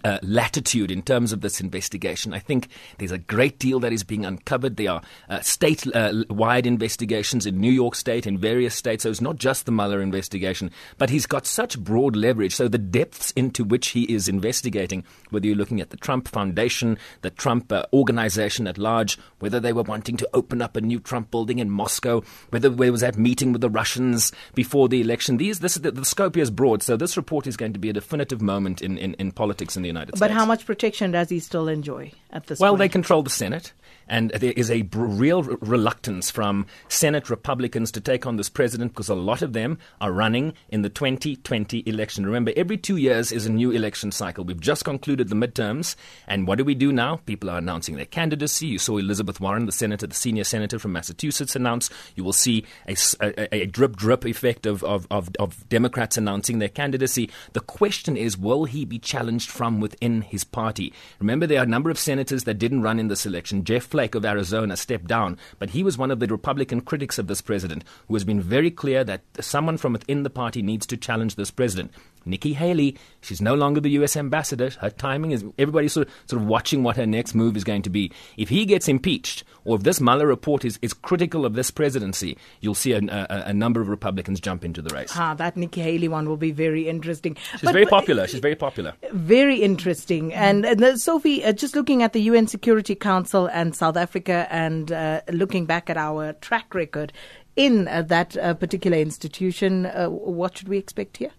uh, 0.05 0.19
latitude 0.23 0.91
in 0.91 1.03
terms 1.03 1.33
of 1.33 1.41
this 1.41 1.61
investigation. 1.61 2.33
I 2.33 2.39
think 2.39 2.69
there's 2.99 3.13
a 3.13 3.19
great 3.19 3.59
deal 3.59 3.81
that 3.81 3.93
is 3.93 4.05
being 4.05 4.25
uncovered. 4.25 4.77
There 4.77 4.91
are 4.91 5.03
uh, 5.29 5.41
state 5.41 5.87
uh, 5.95 6.25
investigations 6.65 7.47
in 7.47 7.61
New 7.61 7.71
York 7.71 7.95
State, 7.95 8.27
in 8.27 8.39
various 8.39 8.75
states. 8.75 9.03
So 9.03 9.11
it's 9.11 9.21
not 9.21 9.37
just 9.37 9.67
the 9.67 9.73
Mueller 9.73 10.01
investigation, 10.01 10.71
but 10.99 11.11
he's 11.11 11.27
got 11.27 11.47
such 11.47 11.79
broad 11.79 12.17
leverage. 12.17 12.55
So 12.55 12.69
the 12.69 12.79
depths 12.79 13.33
into 13.33 13.65
which 13.65 13.89
he 13.89 14.05
is 14.05 14.29
investigating, 14.29 15.05
whether 15.31 15.47
you're 15.47 15.57
looking 15.57 15.81
at 15.81 15.91
the 15.91 15.97
Trump 15.97 16.29
Foundation, 16.29 16.99
the 17.23 17.31
Trump 17.31 17.73
uh, 17.73 17.85
organization 17.93 18.67
at 18.67 18.79
large, 18.79 19.19
whether 19.41 19.61
they 19.61 19.73
were 19.73 19.83
wanting 19.83 20.17
to 20.17 20.29
open 20.43 20.61
up 20.61 20.77
a 20.77 20.81
new 20.81 20.99
Trump 20.99 21.31
building 21.31 21.61
in 21.61 21.71
Moscow, 21.71 22.23
whether 22.51 22.69
there 22.69 22.93
was 22.93 23.03
that 23.03 23.17
meeting 23.17 23.53
with 23.53 23.61
the 23.61 23.71
Russians 23.71 24.33
before 24.55 24.89
the 24.89 25.01
election. 25.01 25.37
These, 25.37 25.61
this, 25.61 25.77
the, 25.77 25.93
the 25.93 26.05
scope 26.05 26.35
here 26.35 26.43
is 26.43 26.51
broad. 26.51 26.83
So 26.83 26.97
this 26.97 27.17
report 27.17 27.47
is 27.47 27.57
going 27.57 27.73
to 27.75 27.79
be 27.79 27.91
a 27.91 27.93
definitive 27.93 28.43
moment 28.43 28.83
in, 28.83 28.99
in, 28.99 29.15
in 29.15 29.31
politics 29.31 29.53
politics 29.53 29.77
in 29.77 29.83
the 29.83 29.89
United 29.89 30.13
but 30.13 30.19
States. 30.19 30.29
But 30.29 30.35
how 30.35 30.47
much 30.47 30.67
protection 30.67 31.13
does 31.13 31.29
he 31.29 31.39
still 31.39 31.69
enjoy 31.69 32.13
at 32.33 32.47
this 32.47 32.59
well, 32.59 32.73
point? 32.73 32.79
they 32.79 32.89
control 32.89 33.23
the 33.23 33.31
Senate. 33.31 33.73
And 34.09 34.31
there 34.31 34.53
is 34.57 34.71
a 34.71 34.83
real 34.93 35.39
r- 35.39 35.57
reluctance 35.61 36.31
from 36.31 36.67
Senate 36.89 37.31
Republicans 37.31 37.93
to 37.93 38.01
take 38.01 38.27
on 38.27 38.37
this 38.37 38.49
president 38.49 38.93
because 38.93 39.09
a 39.09 39.15
lot 39.15 39.43
of 39.43 39.53
them 39.53 39.79
are 40.01 40.13
running 40.13 40.55
in 40.69 40.83
the 40.83 40.89
2020 40.89 41.83
election. 41.87 42.27
Remember, 42.27 42.53
every 42.57 42.77
two 42.77 42.97
years 42.97 43.33
is 43.33 43.47
a 43.47 43.53
new 43.53 43.71
election 43.71 44.11
cycle. 44.11 44.45
We've 44.45 44.61
just 44.61 44.85
concluded 44.85 45.29
the 45.29 45.37
midterms. 45.37 45.95
And 46.27 46.47
what 46.47 46.59
do 46.59 46.65
we 46.65 46.75
do 46.75 46.93
now? 46.93 47.17
People 47.27 47.51
are 47.51 47.59
announcing 47.59 47.97
their 47.97 48.07
candidacy. 48.07 48.67
You 48.67 48.79
saw 48.79 48.99
Elizabeth 48.99 49.41
Warren, 49.41 49.67
the 49.67 49.73
senator, 49.73 50.07
the 50.07 50.15
senior 50.15 50.45
senator 50.45 50.79
from 50.79 50.93
Massachusetts, 50.93 51.55
announce. 51.55 51.89
You 52.17 52.25
will 52.25 52.33
see 52.33 52.65
a, 52.89 52.97
a, 53.21 53.63
a 53.63 53.67
drip 53.67 53.97
drip 53.97 54.25
effect 54.27 54.67
of, 54.67 54.83
of, 54.85 55.07
of, 55.11 55.31
of 55.39 55.69
Democrats 55.69 56.17
announcing 56.17 56.59
their 56.59 56.69
candidacy. 56.69 57.31
The 57.53 57.61
question 57.61 58.17
is, 58.17 58.37
will 58.37 58.65
he 58.65 58.85
be 58.85 58.99
challenged 58.99 59.51
from 59.51 59.81
within 59.81 60.23
his 60.23 60.45
party? 60.45 60.93
Remember, 61.19 61.47
there 61.47 61.61
are 61.61 61.65
a 61.65 61.67
number 61.67 61.91
of 61.91 61.99
senators 61.99 62.22
that 62.31 62.59
didn't 62.59 62.83
run 62.83 62.99
in 62.99 63.09
this 63.09 63.27
election. 63.27 63.65
Jeff 63.65 63.85
Flake 63.85 64.15
of 64.15 64.25
Arizona 64.25 64.77
stepped 64.77 65.07
down, 65.07 65.37
but 65.59 65.71
he 65.71 65.83
was 65.83 65.99
one 65.99 66.11
of 66.11 66.21
the 66.21 66.27
Republican 66.27 66.81
critics 66.81 67.19
of 67.19 67.27
this 67.27 67.43
president 67.43 67.85
who 68.09 68.15
has 68.15 68.25
been 68.25 68.41
very 68.41 68.71
clear 68.71 69.05
that 69.05 69.23
someone 69.41 69.77
from 69.77 69.93
within 69.93 70.23
the 70.23 70.31
party 70.31 70.63
needs 70.63 70.87
to 70.87 70.97
challenge 70.97 71.35
this 71.35 71.51
president. 71.51 71.91
Nikki 72.25 72.53
Haley, 72.55 72.97
she's 73.21 73.41
no 73.41 73.55
longer 73.55 73.81
the 73.81 73.91
U.S. 73.91 74.17
ambassador. 74.17 74.71
Her 74.81 74.91
timing 74.91 75.33
is 75.33 75.45
everybody's 75.59 75.93
sort 75.93 76.09
of, 76.09 76.15
sort 76.27 76.43
of 76.43 76.49
watching 76.49 76.83
what 76.83 76.97
her 76.97 77.07
next 77.07 77.35
move 77.35 77.57
is 77.57 77.65
going 77.65 77.83
to 77.83 77.91
be. 77.91 78.13
If 78.37 78.49
he 78.49 78.65
gets 78.65 78.89
impeached, 78.89 79.45
or 79.65 79.77
if 79.77 79.83
this 79.83 80.01
Mueller 80.01 80.27
report 80.27 80.65
is, 80.65 80.79
is 80.83 80.93
critical 80.93 81.47
of 81.47 81.55
this 81.55 81.71
presidency, 81.71 82.37
you'll 82.61 82.75
see 82.75 82.93
a, 82.93 82.99
a, 82.99 83.45
a 83.47 83.53
number 83.53 83.81
of 83.81 83.89
Republicans 83.89 84.41
jump 84.41 84.65
into 84.65 84.83
the 84.83 84.95
race. 84.95 85.13
Ah, 85.17 85.35
that 85.35 85.57
Nikki 85.57 85.81
Haley 85.81 86.09
one 86.09 86.29
will 86.29 86.37
be 86.37 86.51
very 86.51 86.89
interesting. 86.89 87.37
She's 87.53 87.63
but, 87.63 87.73
very 87.73 87.87
popular. 87.87 88.27
She's 88.27 88.41
very 88.41 88.57
popular. 88.57 88.95
Very 89.13 89.63
interesting. 89.63 90.33
And, 90.33 90.65
and 90.65 90.83
uh, 90.83 90.97
Sophie, 90.97 91.45
uh, 91.45 91.53
just 91.53 91.77
looking 91.77 92.03
at 92.03 92.13
the 92.13 92.23
UN 92.23 92.47
Security 92.47 92.95
Council 92.95 93.47
and 93.47 93.75
South 93.75 93.97
Africa, 93.97 94.47
and 94.51 94.91
uh, 94.93 95.21
looking 95.31 95.67
back 95.67 95.89
at 95.91 95.97
our 95.97 96.33
track 96.35 96.75
record 96.75 97.13
in 97.57 97.89
uh, 97.89 98.03
that 98.03 98.37
uh, 98.37 98.55
particular 98.55 98.97
institution, 98.99 99.87
uh, 99.87 100.09
what 100.09 100.57
should 100.57 100.69
we 100.69 100.79
expect 100.79 101.19
here? 101.19 101.31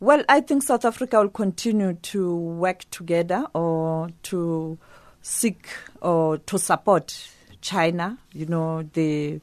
Well, 0.00 0.22
I 0.28 0.40
think 0.40 0.62
South 0.62 0.84
Africa 0.84 1.18
will 1.18 1.28
continue 1.28 1.94
to 1.94 2.36
work 2.36 2.88
together 2.90 3.46
or 3.52 4.10
to 4.24 4.78
seek 5.22 5.68
or 6.00 6.38
to 6.38 6.58
support 6.58 7.28
China, 7.60 8.18
you 8.32 8.46
know, 8.46 8.84
the 8.92 9.40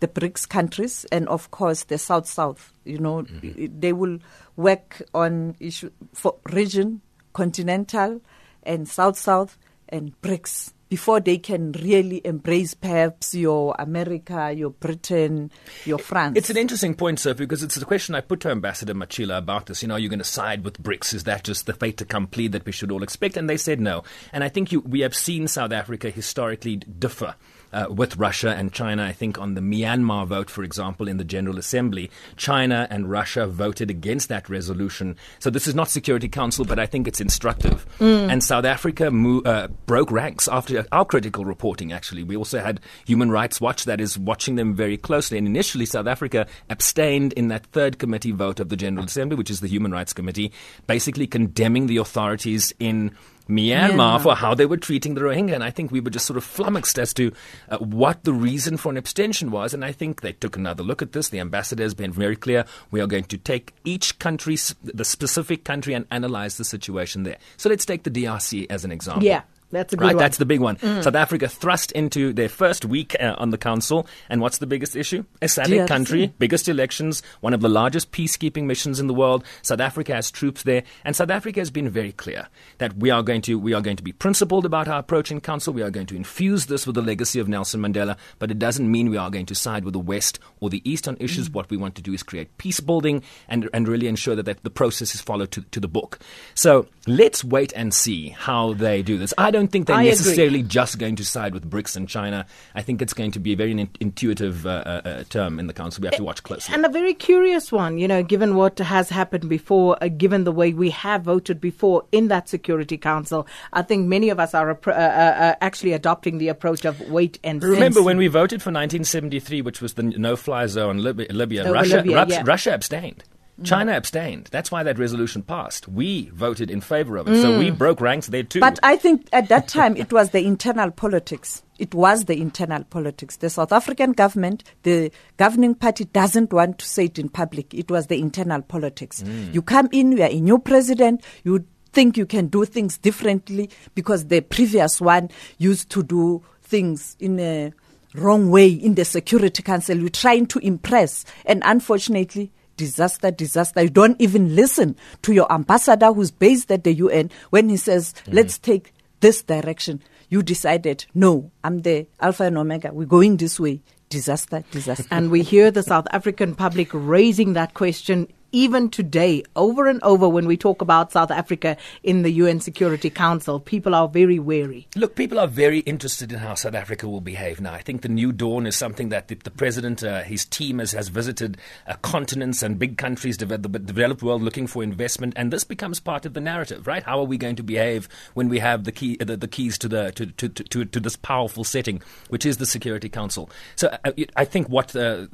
the 0.00 0.08
BRICS 0.08 0.46
countries 0.46 1.06
and 1.10 1.26
of 1.28 1.50
course 1.50 1.84
the 1.84 1.96
South 1.96 2.26
South. 2.26 2.74
You 2.84 2.98
know, 2.98 3.22
mm-hmm. 3.22 3.80
they 3.80 3.94
will 3.94 4.18
work 4.56 5.00
on 5.14 5.56
issue 5.58 5.90
for 6.12 6.36
region, 6.52 7.00
continental 7.32 8.20
and 8.62 8.86
South 8.86 9.16
South 9.16 9.56
and 9.88 10.12
BRICS 10.20 10.73
before 10.94 11.18
they 11.18 11.38
can 11.38 11.72
really 11.72 12.24
embrace 12.24 12.72
perhaps 12.72 13.34
your 13.34 13.74
America, 13.80 14.52
your 14.56 14.70
Britain, 14.70 15.50
your 15.84 15.98
France. 15.98 16.38
It's 16.38 16.50
an 16.50 16.56
interesting 16.56 16.94
point, 16.94 17.18
sir, 17.18 17.34
because 17.34 17.64
it's 17.64 17.74
the 17.74 17.84
question 17.84 18.14
I 18.14 18.20
put 18.20 18.38
to 18.42 18.50
Ambassador 18.50 18.94
Matjila 18.94 19.38
about 19.38 19.66
this. 19.66 19.82
You 19.82 19.88
know, 19.88 19.94
are 19.94 19.98
you 19.98 20.08
going 20.08 20.20
to 20.20 20.24
side 20.24 20.62
with 20.62 20.80
BRICS? 20.80 21.14
Is 21.14 21.24
that 21.24 21.42
just 21.42 21.66
the 21.66 21.72
fait 21.72 22.00
accompli 22.00 22.46
that 22.46 22.64
we 22.64 22.70
should 22.70 22.92
all 22.92 23.02
expect? 23.02 23.36
And 23.36 23.50
they 23.50 23.56
said 23.56 23.80
no. 23.80 24.04
And 24.32 24.44
I 24.44 24.48
think 24.48 24.70
you, 24.70 24.82
we 24.82 25.00
have 25.00 25.16
seen 25.16 25.48
South 25.48 25.72
Africa 25.72 26.10
historically 26.10 26.76
differ 26.76 27.34
uh, 27.74 27.86
with 27.90 28.16
Russia 28.16 28.50
and 28.50 28.72
China. 28.72 29.04
I 29.04 29.12
think 29.12 29.38
on 29.38 29.54
the 29.54 29.60
Myanmar 29.60 30.26
vote, 30.26 30.48
for 30.48 30.62
example, 30.62 31.08
in 31.08 31.16
the 31.16 31.24
General 31.24 31.58
Assembly, 31.58 32.10
China 32.36 32.86
and 32.90 33.10
Russia 33.10 33.46
voted 33.46 33.90
against 33.90 34.28
that 34.28 34.48
resolution. 34.48 35.16
So 35.40 35.50
this 35.50 35.66
is 35.66 35.74
not 35.74 35.88
Security 35.88 36.28
Council, 36.28 36.64
but 36.64 36.78
I 36.78 36.86
think 36.86 37.08
it's 37.08 37.20
instructive. 37.20 37.86
Mm. 37.98 38.30
And 38.30 38.44
South 38.44 38.64
Africa 38.64 39.10
mo- 39.10 39.42
uh, 39.42 39.68
broke 39.86 40.10
ranks 40.10 40.48
after 40.48 40.86
our 40.92 41.04
critical 41.04 41.44
reporting, 41.44 41.92
actually. 41.92 42.22
We 42.22 42.36
also 42.36 42.60
had 42.60 42.80
Human 43.06 43.30
Rights 43.30 43.60
Watch 43.60 43.84
that 43.84 44.00
is 44.00 44.18
watching 44.18 44.54
them 44.54 44.74
very 44.74 44.96
closely. 44.96 45.36
And 45.36 45.46
initially, 45.46 45.86
South 45.86 46.06
Africa 46.06 46.46
abstained 46.70 47.32
in 47.34 47.48
that 47.48 47.66
third 47.66 47.98
committee 47.98 48.30
vote 48.32 48.60
of 48.60 48.68
the 48.68 48.76
General 48.76 49.06
Assembly, 49.06 49.36
which 49.36 49.50
is 49.50 49.60
the 49.60 49.68
Human 49.68 49.90
Rights 49.92 50.12
Committee, 50.12 50.52
basically 50.86 51.26
condemning 51.26 51.86
the 51.86 51.96
authorities 51.96 52.72
in 52.78 53.16
Myanmar, 53.48 54.22
for 54.22 54.34
how 54.34 54.54
they 54.54 54.66
were 54.66 54.76
treating 54.76 55.14
the 55.14 55.20
Rohingya. 55.20 55.54
And 55.54 55.64
I 55.64 55.70
think 55.70 55.90
we 55.90 56.00
were 56.00 56.10
just 56.10 56.26
sort 56.26 56.36
of 56.36 56.44
flummoxed 56.44 56.98
as 56.98 57.12
to 57.14 57.32
uh, 57.68 57.78
what 57.78 58.24
the 58.24 58.32
reason 58.32 58.76
for 58.76 58.90
an 58.90 58.96
abstention 58.96 59.50
was. 59.50 59.74
And 59.74 59.84
I 59.84 59.92
think 59.92 60.20
they 60.20 60.32
took 60.32 60.56
another 60.56 60.82
look 60.82 61.02
at 61.02 61.12
this. 61.12 61.28
The 61.28 61.40
ambassador 61.40 61.82
has 61.82 61.94
been 61.94 62.12
very 62.12 62.36
clear. 62.36 62.64
We 62.90 63.00
are 63.00 63.06
going 63.06 63.24
to 63.24 63.38
take 63.38 63.74
each 63.84 64.18
country, 64.18 64.56
the 64.82 65.04
specific 65.04 65.64
country, 65.64 65.94
and 65.94 66.06
analyze 66.10 66.56
the 66.56 66.64
situation 66.64 67.24
there. 67.24 67.38
So 67.56 67.68
let's 67.68 67.84
take 67.84 68.04
the 68.04 68.10
DRC 68.10 68.66
as 68.70 68.84
an 68.84 68.92
example. 68.92 69.24
Yeah. 69.24 69.42
That's 69.74 69.92
a 69.92 69.96
good 69.96 70.04
right. 70.04 70.14
One. 70.14 70.22
That's 70.22 70.38
the 70.38 70.46
big 70.46 70.60
one. 70.60 70.76
Mm. 70.76 71.02
South 71.04 71.14
Africa 71.14 71.48
thrust 71.48 71.92
into 71.92 72.32
their 72.32 72.48
first 72.48 72.84
week 72.84 73.16
uh, 73.20 73.34
on 73.38 73.50
the 73.50 73.58
council, 73.58 74.06
and 74.28 74.40
what's 74.40 74.58
the 74.58 74.66
biggest 74.66 74.96
issue? 74.96 75.24
A 75.42 75.46
SADC 75.46 75.86
country, 75.86 76.32
biggest 76.38 76.68
elections, 76.68 77.22
one 77.40 77.54
of 77.54 77.60
the 77.60 77.68
largest 77.68 78.12
peacekeeping 78.12 78.64
missions 78.64 79.00
in 79.00 79.06
the 79.06 79.14
world. 79.14 79.44
South 79.62 79.80
Africa 79.80 80.14
has 80.14 80.30
troops 80.30 80.62
there, 80.62 80.82
and 81.04 81.14
South 81.14 81.30
Africa 81.30 81.60
has 81.60 81.70
been 81.70 81.88
very 81.88 82.12
clear 82.12 82.48
that 82.78 82.96
we 82.96 83.10
are 83.10 83.22
going 83.22 83.42
to 83.42 83.58
we 83.58 83.74
are 83.74 83.80
going 83.80 83.96
to 83.96 84.02
be 84.02 84.12
principled 84.12 84.64
about 84.64 84.88
our 84.88 84.98
approach 84.98 85.30
in 85.30 85.40
council. 85.40 85.74
We 85.74 85.82
are 85.82 85.90
going 85.90 86.06
to 86.06 86.16
infuse 86.16 86.66
this 86.66 86.86
with 86.86 86.94
the 86.94 87.02
legacy 87.02 87.40
of 87.40 87.48
Nelson 87.48 87.80
Mandela, 87.80 88.16
but 88.38 88.50
it 88.50 88.58
doesn't 88.58 88.90
mean 88.90 89.10
we 89.10 89.16
are 89.16 89.30
going 89.30 89.46
to 89.46 89.54
side 89.54 89.84
with 89.84 89.92
the 89.92 90.00
West 90.00 90.38
or 90.60 90.70
the 90.70 90.88
East 90.88 91.08
on 91.08 91.16
issues. 91.20 91.48
Mm. 91.48 91.54
What 91.54 91.70
we 91.70 91.76
want 91.76 91.94
to 91.96 92.02
do 92.02 92.12
is 92.12 92.22
create 92.22 92.56
peace 92.58 92.80
building 92.80 93.22
and 93.48 93.68
and 93.72 93.88
really 93.88 94.08
ensure 94.08 94.34
that, 94.36 94.46
that 94.46 94.62
the 94.62 94.70
process 94.70 95.14
is 95.14 95.20
followed 95.20 95.50
to, 95.52 95.62
to 95.62 95.80
the 95.80 95.88
book. 95.88 96.18
So 96.54 96.86
let's 97.06 97.44
wait 97.44 97.72
and 97.74 97.92
see 97.92 98.30
how 98.30 98.74
they 98.74 99.02
do 99.02 99.18
this. 99.18 99.34
I 99.38 99.50
don't 99.50 99.63
think 99.68 99.86
they 99.86 99.94
I 99.94 100.04
necessarily 100.04 100.60
agree. 100.60 100.68
just 100.68 100.98
going 100.98 101.16
to 101.16 101.24
side 101.24 101.54
with 101.54 101.68
BRICS 101.68 101.96
and 101.96 102.08
China. 102.08 102.46
I 102.74 102.82
think 102.82 103.02
it's 103.02 103.12
going 103.12 103.30
to 103.32 103.38
be 103.38 103.52
a 103.52 103.56
very 103.56 103.72
in- 103.72 103.88
intuitive 104.00 104.66
uh, 104.66 104.70
uh, 104.70 105.00
uh, 105.04 105.24
term 105.24 105.58
in 105.58 105.66
the 105.66 105.72
council. 105.72 106.02
We 106.02 106.08
have 106.08 106.16
to 106.16 106.24
watch 106.24 106.42
closely. 106.42 106.74
And 106.74 106.84
a 106.84 106.88
very 106.88 107.14
curious 107.14 107.70
one, 107.72 107.98
you 107.98 108.08
know, 108.08 108.22
given 108.22 108.54
what 108.54 108.78
has 108.78 109.10
happened 109.10 109.48
before, 109.48 109.96
uh, 110.02 110.08
given 110.08 110.44
the 110.44 110.52
way 110.52 110.72
we 110.72 110.90
have 110.90 111.22
voted 111.22 111.60
before 111.60 112.04
in 112.12 112.28
that 112.28 112.48
Security 112.48 112.96
Council. 112.96 113.46
I 113.72 113.82
think 113.82 114.06
many 114.06 114.30
of 114.30 114.38
us 114.40 114.54
are 114.54 114.78
uh, 114.86 114.90
uh, 114.90 115.54
actually 115.60 115.92
adopting 115.92 116.38
the 116.38 116.48
approach 116.48 116.84
of 116.84 117.00
wait 117.10 117.38
and 117.44 117.62
see. 117.62 117.68
Remember 117.68 118.02
when 118.02 118.16
we 118.16 118.28
voted 118.28 118.62
for 118.62 118.70
1973, 118.70 119.62
which 119.62 119.80
was 119.80 119.94
the 119.94 120.02
no-fly 120.02 120.66
zone 120.66 120.98
Libya, 120.98 121.26
Libya 121.30 121.70
Russia, 121.70 121.96
Libya, 121.96 122.26
yeah. 122.28 122.42
Russia 122.44 122.74
abstained. 122.74 123.24
China 123.62 123.92
abstained. 123.92 124.48
That's 124.50 124.72
why 124.72 124.82
that 124.82 124.98
resolution 124.98 125.42
passed. 125.42 125.86
We 125.86 126.28
voted 126.30 126.70
in 126.70 126.80
favor 126.80 127.16
of 127.16 127.28
it. 127.28 127.32
Mm. 127.32 127.42
So 127.42 127.58
we 127.58 127.70
broke 127.70 128.00
ranks 128.00 128.26
there 128.26 128.42
too. 128.42 128.58
But 128.60 128.80
I 128.82 128.96
think 128.96 129.28
at 129.32 129.48
that 129.48 129.68
time 129.68 129.96
it 129.96 130.12
was 130.12 130.30
the 130.30 130.44
internal 130.44 130.90
politics. 130.90 131.62
It 131.78 131.94
was 131.94 132.24
the 132.24 132.40
internal 132.40 132.82
politics. 132.84 133.36
The 133.36 133.50
South 133.50 133.72
African 133.72 134.12
government, 134.12 134.64
the 134.82 135.12
governing 135.36 135.76
party 135.76 136.06
doesn't 136.06 136.52
want 136.52 136.78
to 136.78 136.86
say 136.86 137.04
it 137.04 137.18
in 137.18 137.28
public. 137.28 137.72
It 137.72 137.90
was 137.90 138.08
the 138.08 138.18
internal 138.18 138.62
politics. 138.62 139.22
Mm. 139.22 139.54
You 139.54 139.62
come 139.62 139.88
in, 139.92 140.12
you 140.12 140.22
are 140.22 140.30
a 140.30 140.40
new 140.40 140.58
president, 140.58 141.22
you 141.44 141.64
think 141.92 142.16
you 142.16 142.26
can 142.26 142.48
do 142.48 142.64
things 142.64 142.98
differently 142.98 143.70
because 143.94 144.26
the 144.26 144.40
previous 144.40 145.00
one 145.00 145.30
used 145.58 145.90
to 145.90 146.02
do 146.02 146.42
things 146.62 147.16
in 147.20 147.38
a 147.38 147.72
wrong 148.14 148.50
way 148.50 148.68
in 148.68 148.94
the 148.94 149.04
Security 149.04 149.62
Council. 149.62 149.96
You're 149.96 150.08
trying 150.08 150.46
to 150.46 150.58
impress. 150.58 151.24
And 151.46 151.62
unfortunately, 151.64 152.52
disaster, 152.76 153.30
disaster. 153.30 153.82
You 153.82 153.90
don't 153.90 154.20
even 154.20 154.54
listen 154.54 154.96
to 155.22 155.32
your 155.32 155.50
ambassador 155.52 156.12
who's 156.12 156.30
based 156.30 156.70
at 156.70 156.84
the 156.84 156.94
UN 156.94 157.30
when 157.50 157.68
he 157.68 157.76
says, 157.76 158.12
mm-hmm. 158.12 158.36
let's 158.36 158.58
take 158.58 158.92
this 159.20 159.42
direction. 159.42 160.02
You 160.28 160.42
decided, 160.42 161.06
no, 161.14 161.50
I'm 161.62 161.82
the 161.82 162.06
Alpha 162.20 162.44
and 162.44 162.58
Omega. 162.58 162.92
We're 162.92 163.06
going 163.06 163.36
this 163.36 163.60
way. 163.60 163.80
Disaster, 164.10 164.62
disaster. 164.70 165.06
And 165.10 165.30
we 165.30 165.42
hear 165.42 165.70
the 165.70 165.82
South 165.82 166.06
African 166.12 166.54
public 166.54 166.88
raising 166.92 167.54
that 167.54 167.74
question 167.74 168.28
even 168.54 168.88
today, 168.88 169.42
over 169.56 169.88
and 169.88 170.00
over, 170.04 170.28
when 170.28 170.46
we 170.46 170.56
talk 170.56 170.80
about 170.80 171.10
South 171.10 171.32
Africa 171.32 171.76
in 172.04 172.22
the 172.22 172.30
UN 172.30 172.60
Security 172.60 173.10
Council, 173.10 173.58
people 173.58 173.96
are 173.96 174.06
very 174.06 174.38
wary. 174.38 174.86
Look, 174.94 175.16
people 175.16 175.40
are 175.40 175.48
very 175.48 175.80
interested 175.80 176.30
in 176.30 176.38
how 176.38 176.54
South 176.54 176.74
Africa 176.74 177.08
will 177.08 177.20
behave 177.20 177.60
now. 177.60 177.74
I 177.74 177.82
think 177.82 178.02
the 178.02 178.08
new 178.08 178.30
dawn 178.30 178.64
is 178.64 178.76
something 178.76 179.08
that 179.08 179.26
the, 179.26 179.34
the 179.34 179.50
president, 179.50 180.04
uh, 180.04 180.22
his 180.22 180.44
team 180.44 180.78
has, 180.78 180.92
has 180.92 181.08
visited 181.08 181.58
uh, 181.88 181.94
continents 181.96 182.62
and 182.62 182.78
big 182.78 182.96
countries, 182.96 183.38
the 183.38 183.46
developed 183.46 184.22
world, 184.22 184.40
looking 184.40 184.68
for 184.68 184.84
investment, 184.84 185.32
and 185.34 185.52
this 185.52 185.64
becomes 185.64 185.98
part 185.98 186.24
of 186.24 186.34
the 186.34 186.40
narrative, 186.40 186.86
right? 186.86 187.02
How 187.02 187.18
are 187.18 187.24
we 187.24 187.36
going 187.36 187.56
to 187.56 187.64
behave 187.64 188.08
when 188.34 188.48
we 188.48 188.60
have 188.60 188.84
the 188.84 188.92
key, 188.92 189.16
the, 189.16 189.36
the 189.36 189.48
keys 189.48 189.76
to 189.78 189.88
the 189.88 190.12
to, 190.12 190.26
to, 190.26 190.48
to, 190.48 190.84
to, 190.84 191.00
this 191.00 191.16
powerful 191.16 191.64
setting, 191.64 192.00
which 192.28 192.46
is 192.46 192.58
the 192.58 192.66
Security 192.66 193.08
Council? 193.08 193.50
So 193.74 193.88
uh, 194.04 194.12
I 194.36 194.44
think 194.44 194.68
what 194.68 194.94
uh, 194.94 195.26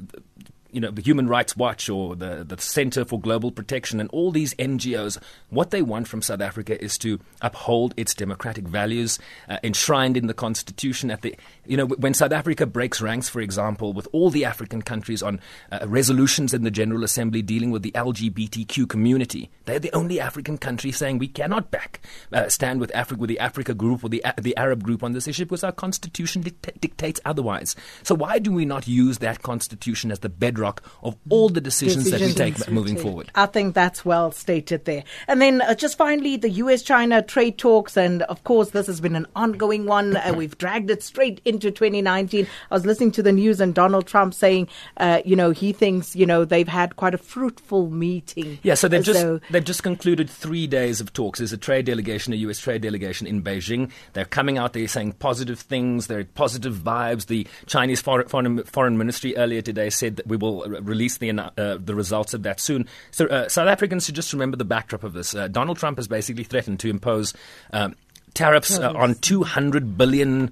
you 0.71 0.79
know, 0.79 0.91
the 0.91 1.01
Human 1.01 1.27
Rights 1.27 1.55
Watch 1.55 1.89
or 1.89 2.15
the, 2.15 2.43
the 2.43 2.57
Center 2.61 3.05
for 3.05 3.19
Global 3.19 3.51
Protection 3.51 3.99
and 3.99 4.09
all 4.11 4.31
these 4.31 4.53
NGOs, 4.55 5.17
what 5.49 5.71
they 5.71 5.81
want 5.81 6.07
from 6.07 6.21
South 6.21 6.41
Africa 6.41 6.81
is 6.83 6.97
to 6.99 7.19
uphold 7.41 7.93
its 7.97 8.13
democratic 8.13 8.65
values 8.67 9.19
uh, 9.49 9.57
enshrined 9.63 10.17
in 10.17 10.27
the 10.27 10.33
Constitution. 10.33 11.11
At 11.11 11.21
the, 11.21 11.35
you 11.71 11.77
know, 11.77 11.85
when 11.85 12.13
South 12.13 12.33
Africa 12.33 12.65
breaks 12.65 13.01
ranks, 13.01 13.29
for 13.29 13.39
example, 13.39 13.93
with 13.93 14.07
all 14.11 14.29
the 14.29 14.43
African 14.43 14.81
countries 14.81 15.23
on 15.23 15.39
uh, 15.71 15.79
resolutions 15.87 16.53
in 16.53 16.63
the 16.63 16.71
General 16.71 17.03
Assembly 17.03 17.41
dealing 17.41 17.71
with 17.71 17.81
the 17.81 17.91
LGBTQ 17.91 18.89
community, 18.89 19.49
they're 19.65 19.79
the 19.79 19.93
only 19.95 20.19
African 20.19 20.57
country 20.57 20.91
saying 20.91 21.17
we 21.17 21.27
cannot 21.27 21.71
back 21.71 22.01
uh, 22.33 22.49
stand 22.49 22.79
with 22.81 22.93
Africa, 22.93 23.21
with 23.21 23.29
the 23.29 23.39
Africa 23.39 23.73
group 23.73 24.03
or 24.03 24.09
the 24.09 24.23
the 24.39 24.55
Arab 24.57 24.83
group 24.83 25.01
on 25.01 25.13
this 25.13 25.27
issue 25.27 25.45
because 25.45 25.63
our 25.63 25.71
Constitution 25.71 26.41
dict- 26.41 26.81
dictates 26.81 27.21
otherwise. 27.25 27.75
So 28.03 28.15
why 28.15 28.39
do 28.39 28.51
we 28.51 28.65
not 28.65 28.87
use 28.87 29.19
that 29.19 29.41
Constitution 29.41 30.11
as 30.11 30.19
the 30.19 30.29
bedrock? 30.29 30.83
of 31.03 31.17
all 31.29 31.49
the 31.49 31.61
decisions, 31.61 32.05
decisions 32.05 32.35
that 32.35 32.45
we 32.45 32.51
take 32.51 32.71
moving 32.71 32.97
forward. 32.97 33.31
I 33.35 33.45
think 33.45 33.73
that's 33.73 34.05
well 34.05 34.31
stated 34.31 34.85
there. 34.85 35.03
And 35.27 35.41
then 35.41 35.61
uh, 35.61 35.75
just 35.75 35.97
finally, 35.97 36.37
the 36.37 36.49
US 36.49 36.81
China 36.83 37.21
trade 37.21 37.57
talks. 37.57 37.97
And 37.97 38.23
of 38.23 38.43
course, 38.43 38.71
this 38.71 38.87
has 38.87 39.01
been 39.01 39.15
an 39.15 39.27
ongoing 39.35 39.85
one. 39.85 40.17
Uh, 40.17 40.33
we've 40.35 40.57
dragged 40.57 40.89
it 40.89 41.03
straight 41.03 41.41
into 41.45 41.60
2019. 41.69 42.47
I 42.69 42.73
was 42.73 42.85
listening 42.85 43.11
to 43.11 43.23
the 43.23 43.31
news 43.31 43.59
and 43.59 43.75
Donald 43.75 44.07
Trump 44.07 44.33
saying, 44.33 44.69
uh, 44.97 45.21
you 45.25 45.35
know, 45.35 45.51
he 45.51 45.73
thinks, 45.73 46.15
you 46.15 46.25
know, 46.25 46.45
they've 46.45 46.67
had 46.67 46.95
quite 46.95 47.13
a 47.13 47.17
fruitful 47.17 47.89
meeting. 47.89 48.59
Yeah, 48.63 48.75
so 48.75 48.87
they've 48.87 49.03
just, 49.03 49.25
they've 49.49 49.63
just 49.63 49.83
concluded 49.83 50.29
three 50.29 50.67
days 50.67 51.01
of 51.01 51.11
talks. 51.11 51.39
There's 51.39 51.53
a 51.53 51.57
trade 51.57 51.85
delegation, 51.85 52.33
a 52.33 52.37
US 52.37 52.59
trade 52.59 52.81
delegation 52.81 53.27
in 53.27 53.43
Beijing. 53.43 53.91
They're 54.13 54.25
coming 54.25 54.57
out 54.57 54.73
there 54.73 54.87
saying 54.87 55.13
positive 55.13 55.59
things. 55.59 56.07
They're 56.07 56.23
positive 56.23 56.75
vibes. 56.75 57.25
The 57.25 57.45
Chinese 57.65 58.01
foreign, 58.01 58.27
foreign, 58.27 58.63
foreign 58.63 58.97
ministry 58.97 59.35
earlier 59.35 59.61
today 59.61 59.89
said 59.89 60.15
that 60.15 60.27
we 60.27 60.37
will 60.37 60.51
will 60.51 60.81
release 60.81 61.17
the 61.17 61.31
uh, 61.31 61.77
the 61.79 61.95
results 61.95 62.33
of 62.33 62.43
that 62.43 62.59
soon. 62.59 62.87
So 63.11 63.27
uh, 63.27 63.49
South 63.49 63.67
Africans 63.67 64.05
should 64.05 64.15
just 64.15 64.33
remember 64.33 64.57
the 64.57 64.65
backdrop 64.65 65.03
of 65.03 65.13
this. 65.13 65.33
Uh, 65.33 65.47
Donald 65.47 65.77
Trump 65.77 65.97
has 65.97 66.07
basically 66.07 66.43
threatened 66.43 66.79
to 66.81 66.89
impose. 66.89 67.33
Um, 67.71 67.95
tariffs 68.33 68.77
uh, 68.77 68.93
on 68.93 69.15
$200 69.15 69.97
billion 69.97 70.51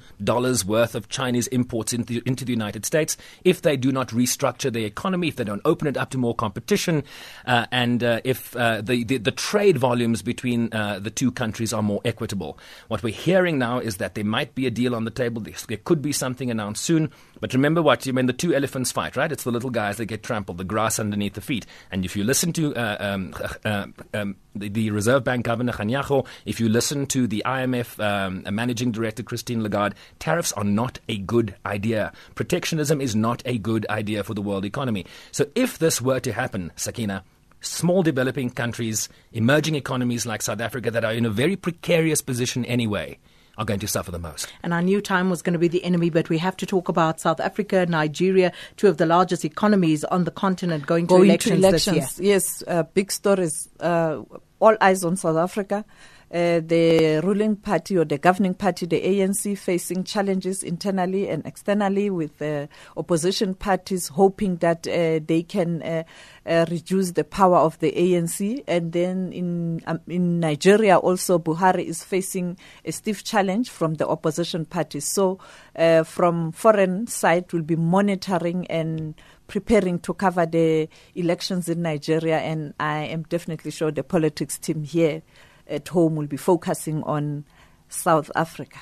worth 0.66 0.96
of 0.96 1.10
Chinese 1.10 1.48
imports 1.48 1.94
into, 1.94 2.22
into 2.26 2.46
the 2.46 2.52
United 2.52 2.86
States 2.86 3.18
if 3.44 3.62
they 3.62 3.78
do 3.78 3.92
not 3.92 4.10
restructure 4.10 4.72
the 4.72 4.86
economy, 4.86 5.28
if 5.28 5.36
they 5.36 5.44
don't 5.44 5.62
open 5.66 5.88
it 5.88 5.98
up 5.98 6.10
to 6.12 6.18
more 6.18 6.36
competition, 6.36 7.04
uh, 7.46 7.66
and 7.72 8.04
uh, 8.04 8.22
if 8.24 8.56
uh, 8.56 8.82
the, 8.82 9.04
the, 9.04 9.18
the, 9.18 9.32
trade 9.32 9.78
volumes 9.78 10.22
between 10.22 10.72
uh, 10.74 11.00
the 11.00 11.10
two 11.10 11.32
countries 11.32 11.72
are 11.72 11.82
more 11.82 12.02
equitable. 12.04 12.58
What 12.88 13.04
we're 13.04 13.14
hearing 13.14 13.58
now 13.58 13.80
is 13.80 13.98
that 13.98 14.16
there 14.16 14.26
might 14.26 14.54
be 14.54 14.68
a 14.68 14.72
deal 14.72 14.96
on 14.96 15.06
the 15.06 15.12
table. 15.12 15.42
There 15.42 15.78
could 15.78 16.02
be 16.02 16.12
something 16.12 16.52
announced 16.52 16.84
soon. 16.84 17.12
But 17.40 17.54
remember 17.54 17.82
what 17.82 18.06
you 18.06 18.14
mean 18.14 18.26
the 18.26 18.34
two 18.34 18.54
elephants 18.54 18.92
fight, 18.92 19.16
right? 19.16 19.32
It's 19.32 19.44
the 19.44 19.52
little 19.52 19.70
guys 19.70 19.98
that 19.98 20.06
get 20.06 20.24
trampled, 20.24 20.58
the 20.58 20.64
grass 20.64 21.00
underneath 21.00 21.34
the 21.34 21.42
feet. 21.42 21.66
And 21.92 22.04
if 22.04 22.16
you 22.16 22.24
listen 22.24 22.52
to 22.54 22.76
uh, 22.76 22.98
um, 23.00 23.94
um, 24.14 24.36
the, 24.56 24.90
Reserve 24.92 25.24
Bank 25.24 25.46
Governor 25.46 25.74
Kganyago, 25.74 26.26
if 26.46 26.60
you 26.60 26.70
listen 26.70 27.06
to 27.08 27.28
the 27.28 27.44
IMF 27.46 28.00
um, 28.04 28.44
Managing 28.54 28.92
Director 28.92 29.24
Christine 29.24 29.64
Lagarde, 29.64 29.96
tariffs 30.20 30.54
are 30.54 30.64
not 30.64 31.00
a 31.08 31.18
good 31.18 31.56
idea. 31.66 32.12
Protectionism 32.36 33.02
is 33.02 33.16
not 33.16 33.42
a 33.46 33.58
good 33.58 33.86
idea 33.90 34.24
for 34.24 34.34
the 34.34 34.42
world 34.42 34.66
economy. 34.66 35.06
So 35.32 35.46
if 35.56 35.78
this 35.78 36.02
were 36.02 36.20
to 36.22 36.34
happen, 36.34 36.72
Sakina, 36.76 37.24
small 37.62 38.04
developing 38.04 38.50
countries, 38.50 39.10
emerging 39.34 39.76
economies 39.76 40.26
like 40.26 40.42
South 40.42 40.62
Africa 40.62 40.92
that 40.92 41.06
are 41.06 41.14
in 41.14 41.26
a 41.26 41.30
very 41.30 41.56
precarious 41.56 42.22
position 42.22 42.66
anyway, 42.66 43.18
are 43.60 43.66
going 43.66 43.80
to 43.82 43.88
suffer 43.88 44.10
the 44.10 44.20
most. 44.20 44.52
And 44.64 44.74
I 44.74 44.82
knew 44.82 45.02
time 45.02 45.30
was 45.30 45.42
going 45.42 45.54
to 45.54 45.60
be 45.60 45.68
the 45.68 45.84
enemy, 45.84 46.10
but 46.10 46.30
we 46.30 46.38
have 46.38 46.58
to 46.58 46.66
talk 46.66 46.88
about 46.90 47.20
South 47.20 47.40
Africa, 47.42 47.86
Nigeria, 47.86 48.54
two 48.78 48.88
of 48.88 48.98
the 48.98 49.06
largest 49.06 49.44
economies 49.46 50.04
on 50.06 50.24
the 50.24 50.32
continent 50.32 50.88
going, 50.88 51.06
going 51.06 51.24
to 51.24 51.28
elections, 51.28 51.62
to 51.62 51.68
elections 51.68 52.16
this 52.16 52.20
year. 52.20 52.34
Yes, 52.34 52.64
uh, 52.68 52.84
big 52.84 53.12
stories. 53.12 53.68
Uh, 53.80 54.24
all 54.60 54.78
eyes 54.82 55.04
on 55.04 55.18
South 55.18 55.38
Africa. 55.38 55.86
Uh, 56.32 56.60
the 56.60 57.20
ruling 57.24 57.56
party 57.56 57.98
or 57.98 58.06
the 58.06 58.18
governing 58.20 58.54
party, 58.54 58.86
the 58.86 59.02
ANC, 59.02 59.58
facing 59.58 60.04
challenges 60.04 60.62
internally 60.62 61.28
and 61.28 61.44
externally 61.48 62.12
with 62.12 62.38
the 62.38 62.70
opposition 62.98 63.56
parties 63.56 64.10
hoping 64.10 64.58
that 64.58 64.88
uh, 64.88 65.20
they 65.26 65.42
can 65.42 65.82
uh, 65.82 66.04
uh 66.46 66.66
reduce 66.70 67.12
the 67.14 67.24
power 67.24 67.58
of 67.58 67.80
the 67.80 67.92
ANC. 67.94 68.64
And 68.68 68.92
then 68.94 69.34
in 69.34 69.82
um, 69.88 70.02
in 70.08 70.40
Nigeria 70.40 70.98
also, 70.98 71.40
Buhari 71.40 71.86
is 71.86 72.04
facing 72.04 72.58
a 72.86 72.92
stiff 72.92 73.24
challenge 73.24 73.72
from 73.72 73.96
the 73.96 74.08
opposition 74.08 74.66
parties. 74.66 75.06
So 75.06 75.40
uh, 75.76 76.04
from 76.04 76.52
foreign 76.52 77.08
side, 77.08 77.52
we'll 77.52 77.64
be 77.64 77.76
monitoring 77.76 78.68
and 78.68 79.16
preparing 79.48 79.98
to 80.00 80.14
cover 80.14 80.46
the 80.46 80.88
elections 81.16 81.68
in 81.70 81.82
Nigeria, 81.82 82.38
and 82.38 82.76
I 82.80 83.06
am 83.06 83.24
definitely 83.24 83.72
sure 83.72 83.90
the 83.92 84.04
politics 84.04 84.60
team 84.60 84.84
here 84.84 85.24
at 85.70 85.88
home 85.88 86.16
will 86.16 86.28
be 86.28 86.38
focusing 86.38 87.04
on 87.04 87.46
South 87.90 88.32
Africa. 88.36 88.80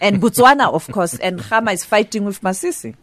and 0.00 0.20
Botswana, 0.22 0.72
of 0.72 0.86
course, 0.88 1.18
and 1.18 1.40
Khama 1.40 1.72
is 1.72 1.84
fighting 1.84 2.24
with 2.24 2.40
Masisi. 2.40 2.94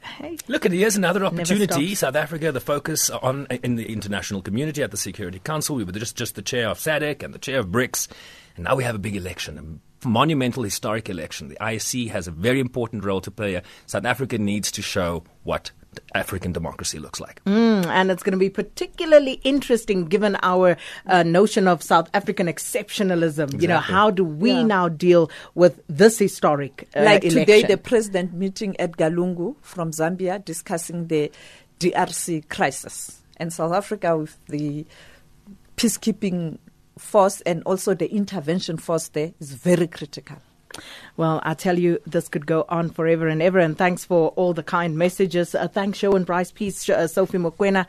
Hey. 0.00 0.36
Look, 0.48 0.64
and 0.64 0.74
here's 0.74 0.96
another 0.96 1.24
opportunity. 1.24 1.94
South 1.94 2.16
Africa, 2.16 2.50
the 2.50 2.60
focus 2.60 3.08
on 3.08 3.46
in 3.62 3.76
the 3.76 3.92
international 3.92 4.42
community 4.42 4.82
at 4.82 4.90
the 4.90 4.96
Security 4.96 5.38
Council. 5.38 5.76
We 5.76 5.84
were 5.84 5.92
just, 5.92 6.16
just 6.16 6.34
the 6.34 6.42
chair 6.42 6.68
of 6.68 6.78
SADC 6.78 7.22
and 7.22 7.32
the 7.32 7.38
chair 7.38 7.60
of 7.60 7.68
BRICS, 7.68 8.08
and 8.56 8.64
now 8.64 8.74
we 8.74 8.82
have 8.82 8.96
a 8.96 8.98
big 8.98 9.14
election, 9.14 9.80
a 10.04 10.08
monumental 10.08 10.64
historic 10.64 11.08
election. 11.08 11.48
The 11.48 11.56
ISC 11.56 12.10
has 12.10 12.26
a 12.26 12.32
very 12.32 12.58
important 12.58 13.04
role 13.04 13.20
to 13.20 13.30
play. 13.30 13.62
South 13.86 14.04
Africa 14.04 14.38
needs 14.38 14.72
to 14.72 14.82
show 14.82 15.22
what 15.44 15.70
African 16.14 16.52
democracy 16.52 16.98
looks 16.98 17.20
like. 17.20 17.42
Mm, 17.44 17.86
and 17.86 18.10
it's 18.10 18.22
going 18.22 18.32
to 18.32 18.38
be 18.38 18.50
particularly 18.50 19.34
interesting 19.44 20.06
given 20.06 20.36
our 20.42 20.76
uh, 21.06 21.22
notion 21.22 21.68
of 21.68 21.82
South 21.82 22.08
African 22.14 22.46
exceptionalism. 22.46 23.44
Exactly. 23.44 23.60
You 23.60 23.68
know, 23.68 23.78
how 23.78 24.10
do 24.10 24.24
we 24.24 24.52
yeah. 24.52 24.62
now 24.62 24.88
deal 24.88 25.30
with 25.54 25.82
this 25.88 26.18
historic 26.18 26.88
uh, 26.94 27.02
Like 27.02 27.24
election? 27.24 27.40
today, 27.40 27.62
the 27.62 27.76
president 27.76 28.32
meeting 28.32 28.76
Edgar 28.78 29.10
Lungu 29.10 29.56
from 29.62 29.90
Zambia 29.90 30.44
discussing 30.44 31.08
the 31.08 31.30
DRC 31.80 32.48
crisis. 32.48 33.22
And 33.36 33.52
South 33.52 33.72
Africa 33.72 34.16
with 34.16 34.38
the 34.46 34.86
peacekeeping 35.76 36.58
force 36.98 37.40
and 37.42 37.62
also 37.64 37.94
the 37.94 38.10
intervention 38.12 38.76
force 38.76 39.08
there 39.08 39.32
is 39.40 39.52
very 39.52 39.86
critical. 39.88 40.36
Well, 41.16 41.40
I 41.44 41.54
tell 41.54 41.78
you, 41.78 41.98
this 42.06 42.28
could 42.28 42.46
go 42.46 42.64
on 42.68 42.90
forever 42.90 43.28
and 43.28 43.42
ever. 43.42 43.58
And 43.58 43.76
thanks 43.76 44.04
for 44.04 44.30
all 44.30 44.54
the 44.54 44.62
kind 44.62 44.96
messages. 44.96 45.54
Uh, 45.54 45.68
thanks, 45.68 45.98
Sherwin 45.98 46.24
Bryce 46.24 46.50
Pease, 46.50 46.88
uh, 46.88 47.06
Sophie 47.06 47.38
Mokoena. 47.38 47.86